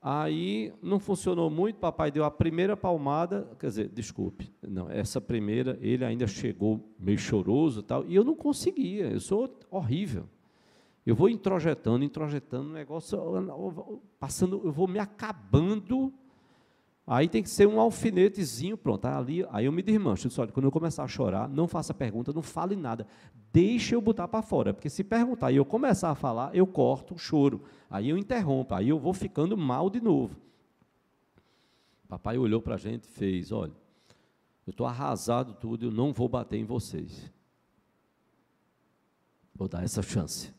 [0.00, 5.76] Aí não funcionou muito, papai deu a primeira palmada, quer dizer, desculpe, não, essa primeira,
[5.80, 10.24] ele ainda chegou meio choroso tal, e eu não conseguia, eu sou horrível.
[11.04, 13.18] Eu vou introjetando, introjetando, o negócio,
[14.20, 16.12] passando, eu vou me acabando.
[17.10, 19.06] Aí tem que ser um alfinetezinho, pronto.
[19.06, 20.28] Ali, aí eu me desmancho.
[20.28, 23.06] Eu olha, quando eu começar a chorar, não faça pergunta, não fale nada.
[23.50, 24.74] Deixa eu botar para fora.
[24.74, 27.62] Porque se perguntar e eu começar a falar, eu corto o choro.
[27.88, 30.36] Aí eu interrompo, aí eu vou ficando mal de novo.
[32.06, 33.72] Papai olhou para a gente e fez, olha,
[34.66, 37.32] eu estou arrasado tudo, eu não vou bater em vocês.
[39.54, 40.52] Vou dar essa chance.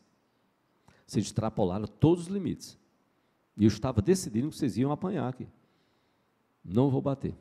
[1.06, 2.76] Vocês extrapolaram todos os limites.
[3.56, 5.46] E eu estava decidindo que vocês iam apanhar aqui.
[6.64, 7.34] Não vou bater.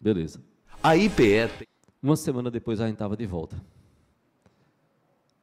[0.00, 0.42] Beleza.
[0.82, 1.68] A IPE.
[2.02, 3.62] Uma semana depois a gente estava de volta.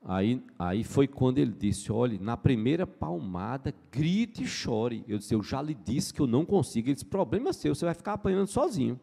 [0.04, 5.04] Aí, aí foi quando ele disse: olhe, na primeira palmada, grite e chore.
[5.08, 6.88] Eu disse: eu já lhe disse que eu não consigo.
[6.88, 9.00] Ele disse: problema seu, você vai ficar apanhando sozinho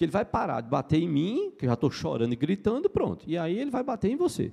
[0.00, 2.88] que ele vai parar de bater em mim, que eu já estou chorando e gritando,
[2.88, 3.22] pronto.
[3.28, 4.50] E aí ele vai bater em você.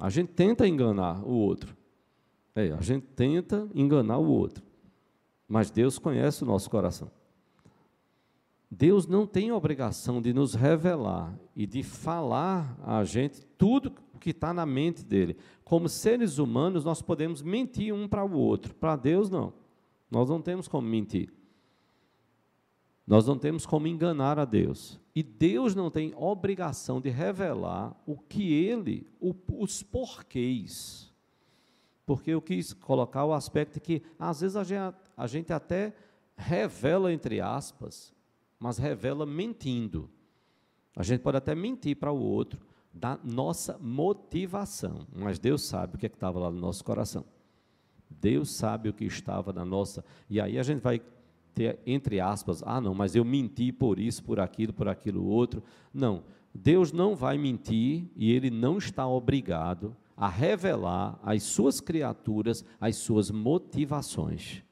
[0.00, 1.76] A gente tenta enganar o outro.
[2.56, 4.64] É, a gente tenta enganar o outro.
[5.50, 7.10] Mas Deus conhece o nosso coração.
[8.70, 14.54] Deus não tem obrigação de nos revelar e de falar a gente tudo que está
[14.54, 15.36] na mente dele.
[15.64, 18.72] Como seres humanos, nós podemos mentir um para o outro.
[18.76, 19.52] Para Deus, não.
[20.08, 21.32] Nós não temos como mentir.
[23.04, 25.00] Nós não temos como enganar a Deus.
[25.16, 31.12] E Deus não tem obrigação de revelar o que ele, o, os porquês.
[32.06, 35.92] Porque eu quis colocar o aspecto que, às vezes, a gente, a gente até
[36.34, 38.14] revela, entre aspas,
[38.58, 40.08] mas revela mentindo.
[40.96, 42.58] A gente pode até mentir para o outro
[42.92, 47.26] da nossa motivação, mas Deus sabe o que, é estava lá no nosso coração.
[48.08, 50.02] Deus sabe o que estava na nossa.
[50.28, 51.02] E aí a gente vai
[51.54, 55.62] ter, entre aspas, ah, não, mas eu menti por isso, por aquilo, por aquilo outro.
[55.92, 56.24] Não.
[56.54, 62.96] Deus não vai mentir e ele não está obrigado a revelar às suas criaturas as
[62.96, 64.64] suas motivações.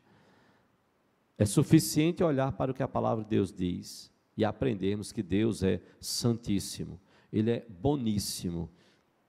[1.38, 5.62] É suficiente olhar para o que a palavra de Deus diz e aprendermos que Deus
[5.62, 7.00] é santíssimo,
[7.32, 8.68] ele é boníssimo,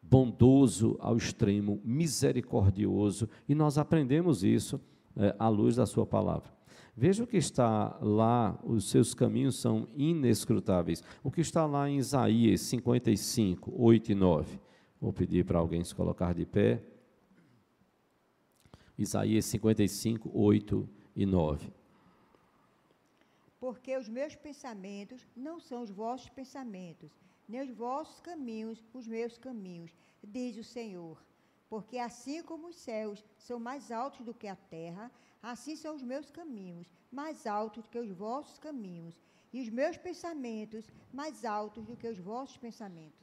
[0.01, 4.81] bondoso ao extremo, misericordioso, e nós aprendemos isso
[5.15, 6.51] é, à luz da sua palavra.
[6.95, 11.03] Veja o que está lá, os seus caminhos são inescrutáveis.
[11.23, 14.59] O que está lá em Isaías 55, 8 e 9.
[14.99, 16.83] Vou pedir para alguém se colocar de pé.
[18.97, 21.78] Isaías 55, 8 e 9.
[23.59, 27.11] Porque os meus pensamentos não são os vossos pensamentos,
[27.47, 29.91] nem os vossos caminhos os meus caminhos,
[30.23, 31.21] diz o Senhor.
[31.69, 36.03] Porque assim como os céus são mais altos do que a terra, Assim são os
[36.03, 39.15] meus caminhos, mais altos do que os vossos caminhos,
[39.53, 43.17] e os meus pensamentos mais altos do que os vossos pensamentos.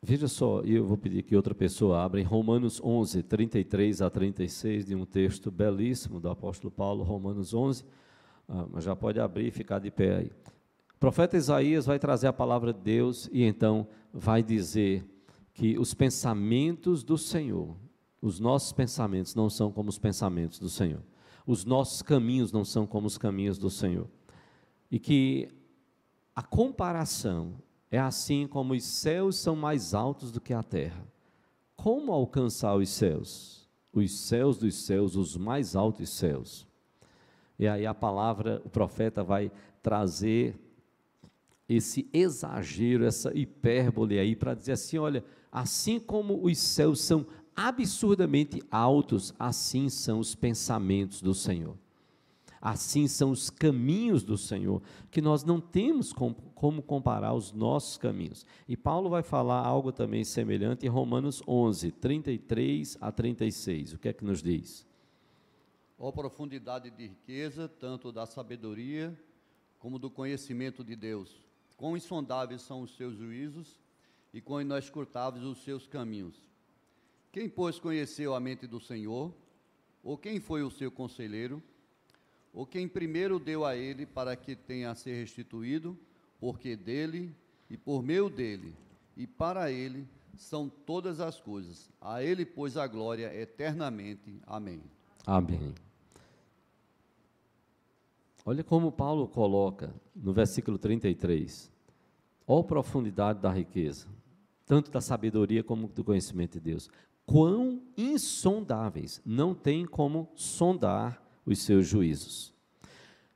[0.00, 4.86] Veja só, eu vou pedir que outra pessoa abra em Romanos 11, 33 a 36,
[4.86, 7.84] de um texto belíssimo do apóstolo Paulo, Romanos 11,
[8.48, 10.32] ah, mas já pode abrir e ficar de pé aí.
[10.94, 15.04] O profeta Isaías vai trazer a palavra de Deus e então vai dizer
[15.52, 17.76] que os pensamentos do Senhor,
[18.22, 21.02] os nossos pensamentos não são como os pensamentos do Senhor.
[21.46, 24.08] Os nossos caminhos não são como os caminhos do Senhor.
[24.90, 25.48] E que
[26.34, 27.54] a comparação
[27.90, 31.06] é assim como os céus são mais altos do que a terra.
[31.76, 33.68] Como alcançar os céus?
[33.92, 36.67] Os céus dos céus, os mais altos céus.
[37.58, 39.50] E aí a palavra, o profeta vai
[39.82, 40.54] trazer
[41.68, 48.62] esse exagero, essa hipérbole aí, para dizer assim: olha, assim como os céus são absurdamente
[48.70, 51.76] altos, assim são os pensamentos do Senhor.
[52.60, 57.96] Assim são os caminhos do Senhor, que nós não temos como, como comparar os nossos
[57.96, 58.44] caminhos.
[58.66, 63.92] E Paulo vai falar algo também semelhante em Romanos 11, 33 a 36.
[63.92, 64.87] O que é que nos diz?
[65.98, 69.18] Ó profundidade de riqueza, tanto da sabedoria
[69.78, 71.42] como do conhecimento de Deus.
[71.76, 73.80] Quão insondáveis são os seus juízos
[74.32, 76.36] e quão inescrutáveis os seus caminhos.
[77.32, 79.34] Quem, pois, conheceu a mente do Senhor?
[80.02, 81.62] Ou quem foi o seu conselheiro?
[82.52, 85.98] Ou quem primeiro deu a ele para que tenha a ser restituído?
[86.40, 87.34] Porque dele
[87.68, 88.74] e por meio dele
[89.16, 91.90] e para ele são todas as coisas.
[92.00, 94.40] A ele, pois, a glória eternamente.
[94.46, 94.80] Amém.
[95.26, 95.74] Amém.
[98.48, 101.70] Olha como Paulo coloca no versículo 33.
[102.46, 104.08] Ó profundidade da riqueza,
[104.64, 106.88] tanto da sabedoria como do conhecimento de Deus
[107.26, 112.54] quão insondáveis, não tem como sondar os seus juízos.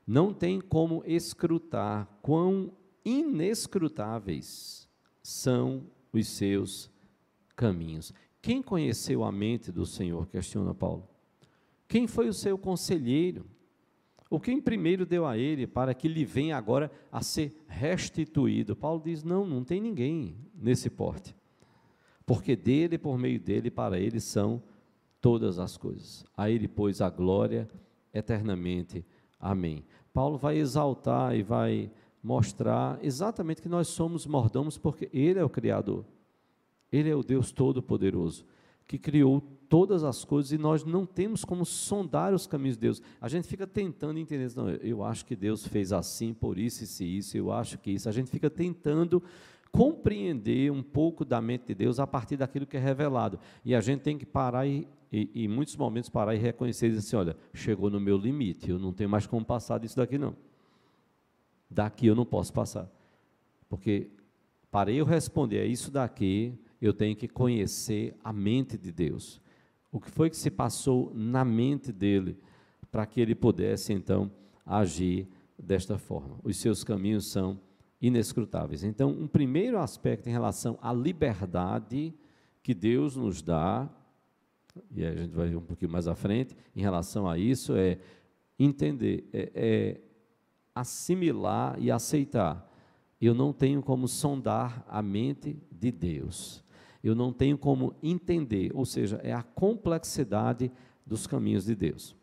[0.07, 2.73] Não tem como escrutar quão
[3.05, 4.89] inescrutáveis
[5.21, 6.89] são os seus
[7.55, 8.11] caminhos.
[8.41, 10.25] Quem conheceu a mente do Senhor?
[10.25, 11.07] Questiona Paulo.
[11.87, 13.52] Quem foi o seu conselheiro?
[14.33, 18.75] O quem primeiro deu a ele para que lhe venha agora a ser restituído?
[18.75, 21.35] Paulo diz: não, não tem ninguém nesse porte.
[22.25, 24.59] Porque dele, por meio dele, para ele são
[25.21, 26.25] todas as coisas.
[26.35, 27.69] A ele, pois, a glória
[28.11, 29.05] eternamente.
[29.39, 29.85] Amém.
[30.11, 31.91] Paulo vai exaltar e vai
[32.23, 36.03] mostrar exatamente que nós somos mordomos porque ele é o Criador.
[36.91, 38.43] Ele é o Deus Todo-Poderoso
[38.87, 39.43] que criou
[39.73, 43.01] todas as coisas e nós não temos como sondar os caminhos de Deus.
[43.19, 47.17] A gente fica tentando entender, não, eu acho que Deus fez assim, por isso, e
[47.17, 48.07] isso, eu acho que isso.
[48.07, 49.23] A gente fica tentando
[49.71, 53.39] compreender um pouco da mente de Deus a partir daquilo que é revelado.
[53.65, 56.89] E a gente tem que parar e, e, em muitos momentos, parar e reconhecer e
[56.89, 60.19] dizer assim: olha, chegou no meu limite, eu não tenho mais como passar disso daqui,
[60.19, 60.35] não.
[61.67, 62.87] Daqui eu não posso passar.
[63.67, 64.11] Porque
[64.69, 69.41] para eu responder a isso daqui, eu tenho que conhecer a mente de Deus.
[69.93, 72.35] O que foi que se passou na mente dele
[72.91, 74.31] para que ele pudesse então
[74.65, 76.39] agir desta forma?
[76.43, 77.59] Os seus caminhos são
[78.01, 78.83] inescrutáveis.
[78.83, 82.11] Então, um primeiro aspecto em relação à liberdade
[82.63, 83.87] que Deus nos dá,
[84.89, 87.99] e a gente vai um pouquinho mais à frente, em relação a isso, é
[88.57, 90.01] entender, é, é
[90.73, 92.67] assimilar e aceitar.
[93.21, 96.62] Eu não tenho como sondar a mente de Deus.
[97.03, 100.71] Eu não tenho como entender, ou seja, é a complexidade
[101.05, 102.15] dos caminhos de Deus.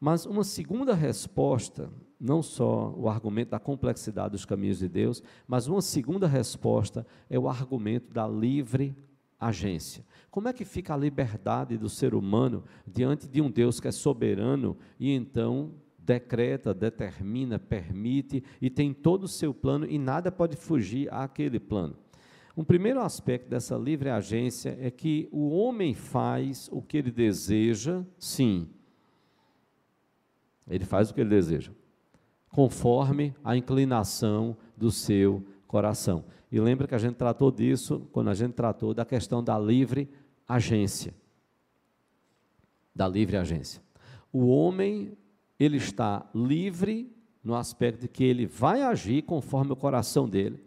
[0.00, 1.90] Mas uma segunda resposta
[2.20, 7.38] não só o argumento da complexidade dos caminhos de Deus, mas uma segunda resposta é
[7.38, 8.94] o argumento da livre
[9.38, 10.04] agência.
[10.30, 13.92] Como é que fica a liberdade do ser humano diante de um Deus que é
[13.92, 20.56] soberano e então decreta, determina, permite e tem todo o seu plano e nada pode
[20.56, 21.96] fugir àquele plano?
[22.56, 28.04] Um primeiro aspecto dessa livre agência é que o homem faz o que ele deseja,
[28.18, 28.68] sim.
[30.68, 31.72] Ele faz o que ele deseja
[32.50, 36.24] conforme a inclinação do seu coração.
[36.50, 40.10] E lembra que a gente tratou disso quando a gente tratou da questão da livre
[40.48, 41.14] agência.
[42.94, 43.80] Da livre agência.
[44.32, 45.16] O homem,
[45.58, 47.10] ele está livre
[47.42, 50.62] no aspecto de que ele vai agir conforme o coração dele,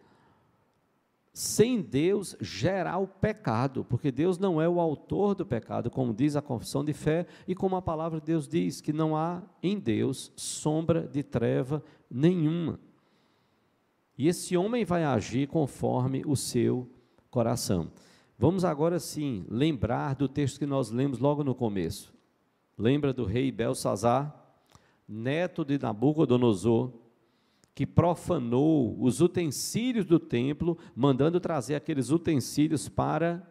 [1.33, 6.35] sem Deus gerar o pecado, porque Deus não é o autor do pecado, como diz
[6.35, 9.79] a confissão de fé e como a palavra de Deus diz, que não há em
[9.79, 12.79] Deus sombra de treva nenhuma.
[14.15, 16.87] E esse homem vai agir conforme o seu
[17.31, 17.91] coração.
[18.37, 22.13] Vamos agora sim lembrar do texto que nós lemos logo no começo.
[22.77, 24.35] Lembra do rei Belsazar,
[25.07, 26.91] neto de Nabucodonosor,
[27.75, 33.45] que profanou os utensílios do templo, mandando trazer aqueles utensílios para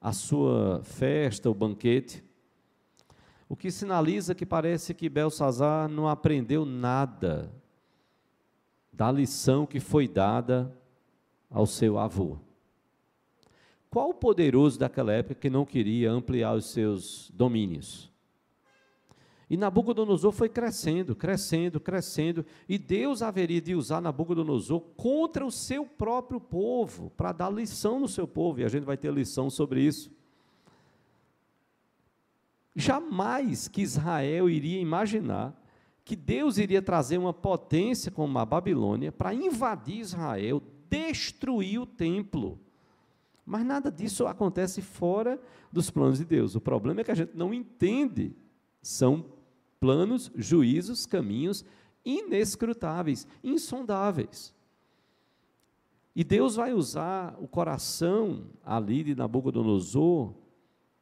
[0.00, 2.22] a sua festa, o banquete.
[3.48, 7.52] O que sinaliza que parece que Belsazar não aprendeu nada
[8.92, 10.76] da lição que foi dada
[11.50, 12.38] ao seu avô.
[13.88, 18.11] Qual o poderoso daquela época que não queria ampliar os seus domínios?
[19.52, 25.84] E Nabucodonosor foi crescendo, crescendo, crescendo, e Deus haveria de usar Nabucodonosor contra o seu
[25.84, 29.82] próprio povo, para dar lição no seu povo, e a gente vai ter lição sobre
[29.82, 30.10] isso.
[32.74, 35.54] Jamais que Israel iria imaginar
[36.02, 42.58] que Deus iria trazer uma potência como a Babilônia para invadir Israel, destruir o templo.
[43.44, 45.38] Mas nada disso acontece fora
[45.70, 46.54] dos planos de Deus.
[46.54, 48.34] O problema é que a gente não entende.
[48.80, 49.41] São
[49.82, 51.64] planos, juízos, caminhos
[52.04, 54.54] inescrutáveis, insondáveis.
[56.14, 60.34] E Deus vai usar o coração ali de Nabucodonosor,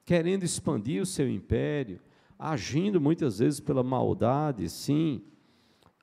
[0.02, 2.00] querendo expandir o seu império,
[2.38, 5.20] agindo muitas vezes pela maldade, sim.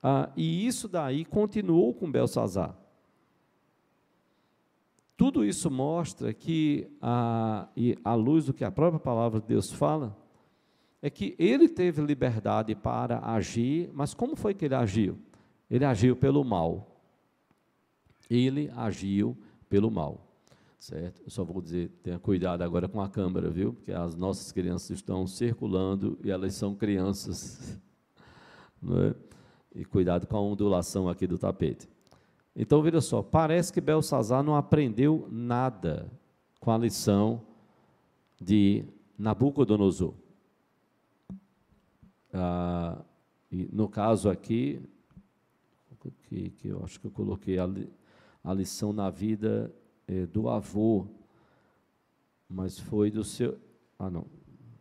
[0.00, 2.78] Ah, e isso daí continuou com Belsazar.
[5.16, 9.72] Tudo isso mostra que, ah, e à luz do que a própria palavra de Deus
[9.72, 10.16] fala,
[11.00, 15.18] é que ele teve liberdade para agir, mas como foi que ele agiu?
[15.70, 17.00] Ele agiu pelo mal.
[18.28, 19.36] Ele agiu
[19.68, 20.26] pelo mal.
[20.78, 21.22] Certo?
[21.24, 23.72] Eu só vou dizer, tenha cuidado agora com a câmera, viu?
[23.74, 27.78] Porque as nossas crianças estão circulando e elas são crianças.
[28.80, 29.14] Não é?
[29.74, 31.88] E cuidado com a ondulação aqui do tapete.
[32.54, 36.10] Então, veja só, parece que Belsazar não aprendeu nada
[36.58, 37.42] com a lição
[38.40, 38.84] de
[39.16, 40.14] Nabucodonosor.
[42.32, 43.02] Ah,
[43.50, 44.80] no caso aqui,
[46.28, 47.68] que, que eu acho que eu coloquei a,
[48.44, 49.74] a lição na vida
[50.06, 51.06] é, do avô.
[52.48, 53.58] mas foi do seu.
[53.98, 54.26] Ah, não.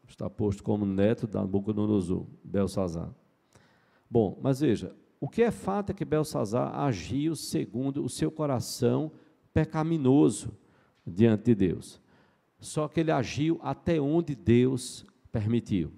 [0.08, 3.14] Está posto como neto da Nabucodonosor, Belsazar.
[4.10, 9.12] Bom, mas veja, o que é fato é que Belsazar agiu segundo o seu coração
[9.54, 10.58] pecaminoso
[11.06, 12.02] diante de Deus.
[12.58, 15.92] Só que ele agiu até onde Deus permitiu.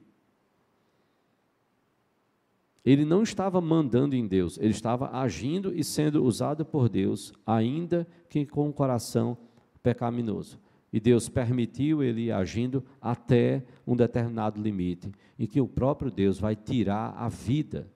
[2.90, 8.08] Ele não estava mandando em Deus, ele estava agindo e sendo usado por Deus, ainda
[8.28, 9.38] que com o coração
[9.84, 10.60] pecaminoso.
[10.92, 16.56] E Deus permitiu ele agindo até um determinado limite, em que o próprio Deus vai
[16.56, 17.88] tirar a vida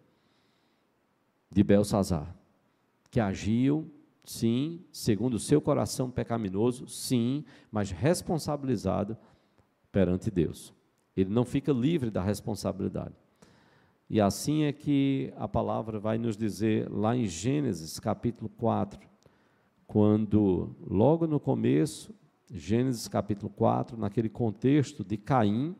[1.50, 2.36] de Belsazar,
[3.10, 3.92] que agiu,
[4.24, 9.18] sim, segundo o seu coração pecaminoso, sim, mas responsabilizado
[9.92, 10.72] perante Deus.
[11.18, 13.23] Ele não fica livre da responsabilidade.
[14.10, 19.00] E assim é que a palavra vai nos dizer lá em Gênesis capítulo 4,
[19.88, 22.14] quando logo no começo,
[22.52, 25.76] Gênesis capítulo 4, naquele contexto de Caim,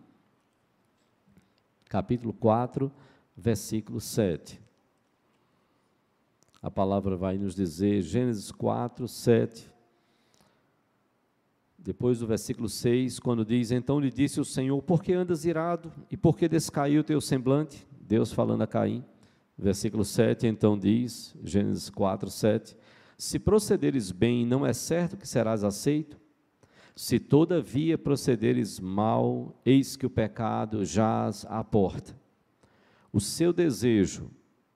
[1.86, 2.92] capítulo 4,
[3.36, 4.60] versículo 7.
[6.62, 9.70] A palavra vai nos dizer, Gênesis 4, 7.
[11.78, 15.92] Depois do versículo 6, quando diz: Então lhe disse o Senhor: Por que andas irado?
[16.10, 17.86] E por que descaiu o teu semblante?
[18.08, 19.04] Deus falando a Caim.
[19.58, 22.76] Versículo 7, então diz, Gênesis 4, 7:
[23.18, 26.20] Se procederes bem, não é certo que serás aceito?
[26.96, 32.16] Se todavia procederes mal, eis que o pecado jaz à porta.
[33.12, 34.30] O seu desejo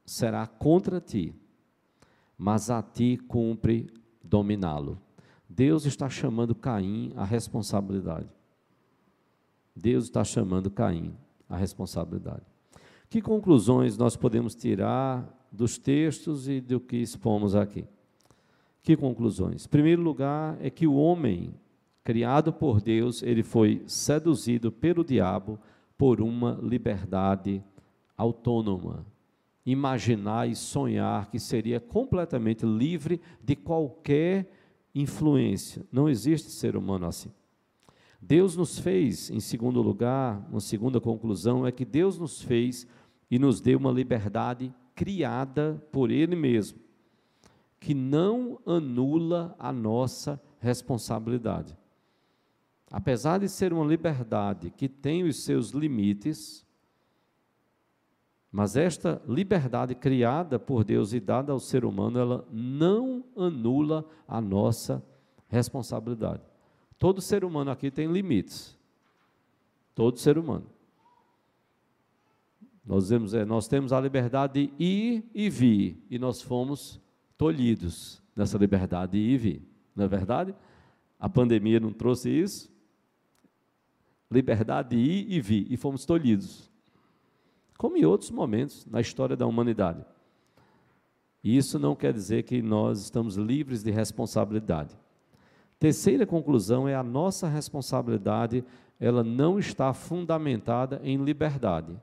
[0.06, 1.36] será contra ti,
[2.38, 3.88] mas a ti cumpre
[4.24, 5.00] dominá-lo.
[5.50, 8.30] Deus está chamando Caim à responsabilidade.
[9.76, 11.16] Deus está chamando Caim
[11.48, 12.47] à responsabilidade.
[13.10, 17.86] Que conclusões nós podemos tirar dos textos e do que expomos aqui?
[18.82, 19.66] Que conclusões?
[19.66, 21.54] Em primeiro lugar, é que o homem,
[22.04, 25.58] criado por Deus, ele foi seduzido pelo diabo
[25.98, 27.64] por uma liberdade
[28.18, 29.06] autônoma,
[29.66, 34.50] imaginar e sonhar que seria completamente livre de qualquer
[34.94, 35.86] influência.
[35.92, 37.32] Não existe ser humano assim.
[38.22, 42.88] Deus nos fez, em segundo lugar, uma segunda conclusão é que Deus nos fez
[43.30, 46.80] e nos deu uma liberdade criada por Ele mesmo,
[47.80, 51.78] que não anula a nossa responsabilidade.
[52.92, 56.66] Apesar de ser uma liberdade que tem os seus limites,
[58.52, 64.40] mas esta liberdade criada por Deus e dada ao ser humano, ela não anula a
[64.40, 65.04] nossa
[65.48, 66.42] responsabilidade.
[66.98, 68.78] Todo ser humano aqui tem limites.
[69.94, 70.66] Todo ser humano.
[72.88, 77.00] Nós, é, nós temos a liberdade de ir e vir, e nós fomos
[77.38, 79.62] tolhidos nessa liberdade de ir e vir.
[79.96, 80.56] Não é verdade?
[81.20, 82.72] A pandemia não trouxe isso?
[84.32, 86.72] Liberdade de ir e vir, e fomos tolhidos
[87.78, 90.04] como em outros momentos na história da humanidade.
[91.44, 94.98] E isso não quer dizer que nós estamos livres de responsabilidade.
[95.80, 98.66] Terceira conclusão é a nossa responsabilidade,
[99.00, 101.96] ela não está fundamentada em liberdade.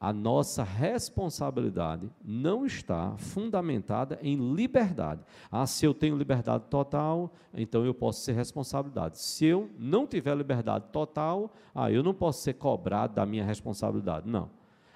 [0.00, 5.20] A nossa responsabilidade não está fundamentada em liberdade.
[5.52, 9.18] Ah, se eu tenho liberdade total, então eu posso ser responsabilidade.
[9.18, 14.26] Se eu não tiver liberdade total, ah, eu não posso ser cobrado da minha responsabilidade.
[14.26, 14.48] Não.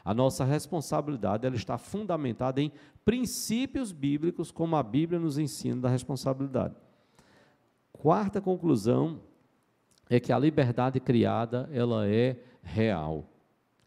[0.03, 2.73] A nossa responsabilidade ela está fundamentada em
[3.05, 6.75] princípios bíblicos, como a Bíblia nos ensina da responsabilidade.
[7.93, 9.21] Quarta conclusão
[10.09, 13.34] é que a liberdade criada ela é real.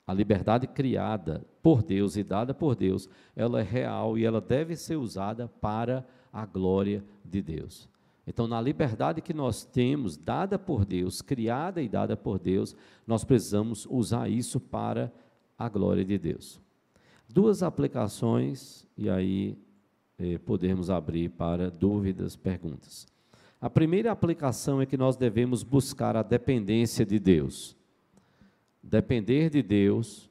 [0.08, 4.76] A liberdade criada por Deus e dada por Deus, ela é real e ela deve
[4.78, 7.90] ser usada para a glória de Deus.
[8.26, 13.24] Então, na liberdade que nós temos, dada por Deus, criada e dada por Deus, nós
[13.24, 15.12] precisamos usar isso para
[15.58, 16.62] a glória de Deus.
[17.30, 19.58] Duas aplicações, e aí
[20.20, 23.08] eh, podemos abrir para dúvidas, perguntas.
[23.62, 27.77] A primeira aplicação é que nós devemos buscar a dependência de Deus.
[28.90, 30.30] Depender de Deus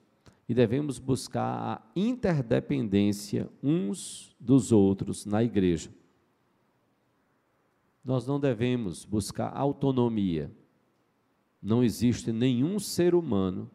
[0.49, 5.91] e devemos buscar a interdependência uns dos outros na igreja.
[8.03, 10.51] Nós não devemos buscar autonomia.
[11.61, 13.71] Não existe nenhum ser humano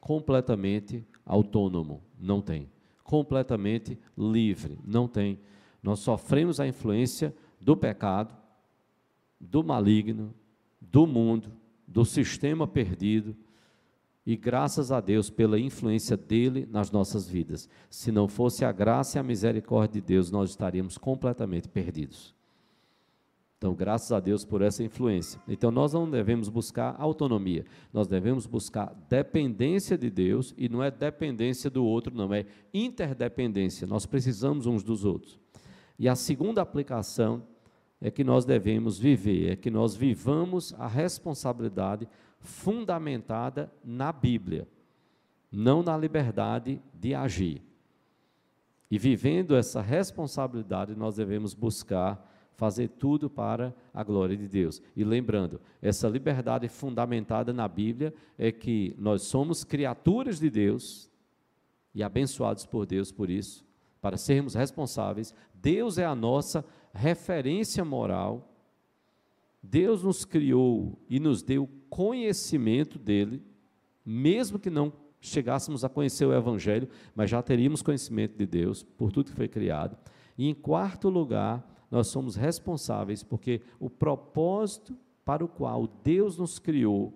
[0.00, 2.70] completamente autônomo, não tem.
[3.04, 5.38] Completamente livre, não tem.
[5.82, 8.34] Nós sofremos a influência do pecado,
[9.38, 10.32] do maligno,
[10.80, 11.52] do mundo,
[11.86, 13.36] do sistema perdido,
[14.24, 17.68] e graças a Deus pela influência dele nas nossas vidas.
[17.90, 22.34] Se não fosse a graça e a misericórdia de Deus, nós estaríamos completamente perdidos.
[23.58, 25.40] Então, graças a Deus por essa influência.
[25.46, 30.90] Então, nós não devemos buscar autonomia, nós devemos buscar dependência de Deus, e não é
[30.90, 32.44] dependência do outro, não, é
[32.74, 33.86] interdependência.
[33.86, 35.38] Nós precisamos uns dos outros.
[35.96, 37.44] E a segunda aplicação
[38.00, 42.08] é que nós devemos viver, é que nós vivamos a responsabilidade
[42.42, 44.68] fundamentada na Bíblia,
[45.50, 47.62] não na liberdade de agir.
[48.90, 54.82] E vivendo essa responsabilidade, nós devemos buscar fazer tudo para a glória de Deus.
[54.94, 61.10] E lembrando, essa liberdade fundamentada na Bíblia é que nós somos criaturas de Deus
[61.94, 63.64] e abençoados por Deus por isso,
[64.00, 65.34] para sermos responsáveis.
[65.54, 68.51] Deus é a nossa referência moral.
[69.62, 73.42] Deus nos criou e nos deu conhecimento dele,
[74.04, 79.12] mesmo que não chegássemos a conhecer o Evangelho, mas já teríamos conhecimento de Deus por
[79.12, 79.96] tudo que foi criado.
[80.36, 86.58] E em quarto lugar, nós somos responsáveis porque o propósito para o qual Deus nos
[86.58, 87.12] criou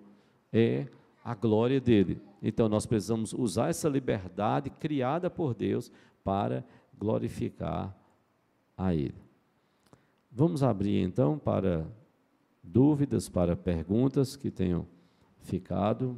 [0.53, 0.87] é
[1.23, 2.21] a glória dele.
[2.41, 5.91] Então nós precisamos usar essa liberdade criada por Deus
[6.23, 6.63] para
[6.97, 7.93] glorificar
[8.77, 9.15] a ele.
[10.31, 11.85] Vamos abrir então para
[12.67, 14.85] dúvidas, para perguntas que tenham
[15.41, 16.17] ficado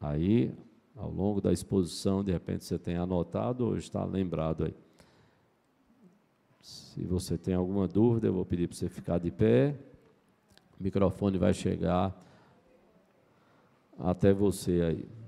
[0.00, 0.52] aí
[0.96, 4.74] ao longo da exposição, de repente você tem anotado ou está lembrado aí.
[6.60, 9.74] Se você tem alguma dúvida, eu vou pedir para você ficar de pé.
[10.78, 12.14] O microfone vai chegar
[13.98, 15.21] até você aí.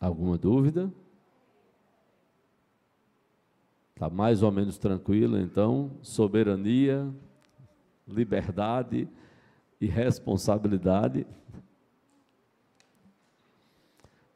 [0.00, 0.90] Alguma dúvida?
[3.94, 7.06] Está mais ou menos tranquilo, então, soberania,
[8.08, 9.06] liberdade
[9.78, 11.26] e responsabilidade.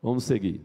[0.02, 0.60] Vamos seguir.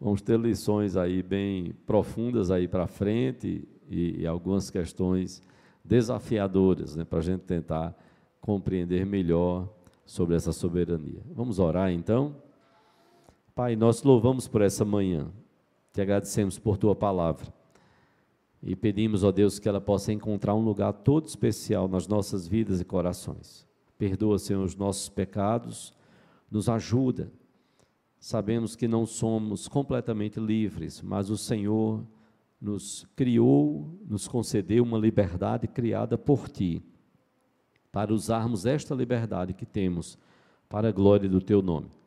[0.00, 5.42] Vamos ter lições aí bem profundas aí para frente e, e, algumas questões
[5.84, 7.94] desafiadoras, né, para a gente tentar
[8.40, 9.68] compreender melhor
[10.06, 11.20] sobre essa soberania.
[11.34, 12.36] Vamos orar então?
[13.60, 15.30] Pai, nós louvamos por essa manhã,
[15.92, 17.52] te agradecemos por tua palavra.
[18.62, 22.80] E pedimos, ó Deus, que ela possa encontrar um lugar todo especial nas nossas vidas
[22.80, 23.68] e corações.
[23.98, 25.92] Perdoa, Senhor, os nossos pecados,
[26.50, 27.30] nos ajuda.
[28.18, 32.02] Sabemos que não somos completamente livres, mas o Senhor
[32.58, 36.82] nos criou, nos concedeu uma liberdade criada por Ti,
[37.92, 40.16] para usarmos esta liberdade que temos
[40.66, 41.99] para a glória do Teu nome.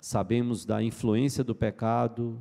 [0.00, 2.38] Sabemos da influência do pecado,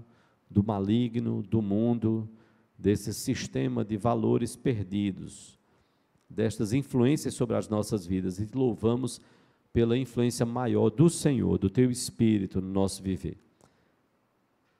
[0.50, 2.30] do maligno, do mundo,
[2.78, 5.60] desse sistema de valores perdidos,
[6.30, 9.20] destas influências sobre as nossas vidas, e te louvamos
[9.74, 13.38] pela influência maior do Senhor, do teu Espírito no nosso viver,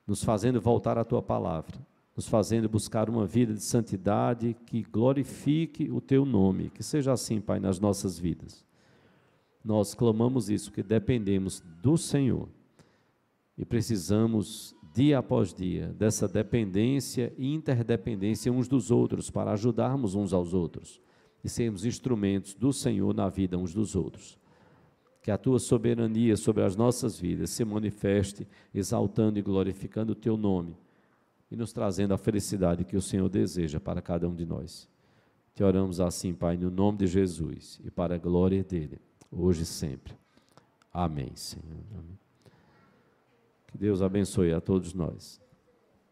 [0.06, 1.76] nos fazendo voltar à tua palavra,
[2.16, 7.42] nos fazendo buscar uma vida de santidade que glorifique o teu nome, que seja assim,
[7.42, 8.64] Pai, nas nossas vidas.
[9.64, 12.48] Nós clamamos isso, que dependemos do Senhor
[13.58, 20.34] e precisamos dia após dia, dessa dependência e interdependência uns dos outros, para ajudarmos uns
[20.34, 21.02] aos outros
[21.44, 24.38] e sermos instrumentos do Senhor na vida uns dos outros.
[25.22, 30.38] Que a tua soberania sobre as nossas vidas se manifeste, exaltando e glorificando o teu
[30.38, 30.78] nome
[31.52, 34.88] e nos trazendo a felicidade que o Senhor deseja para cada um de nós.
[35.54, 39.00] Te oramos assim, Pai, no nome de Jesus e para a glória dele,
[39.32, 40.14] hoje e sempre.
[40.94, 41.84] Amém, Senhor.
[41.94, 42.17] Amém.
[43.68, 45.42] Que Deus abençoe a todos nós.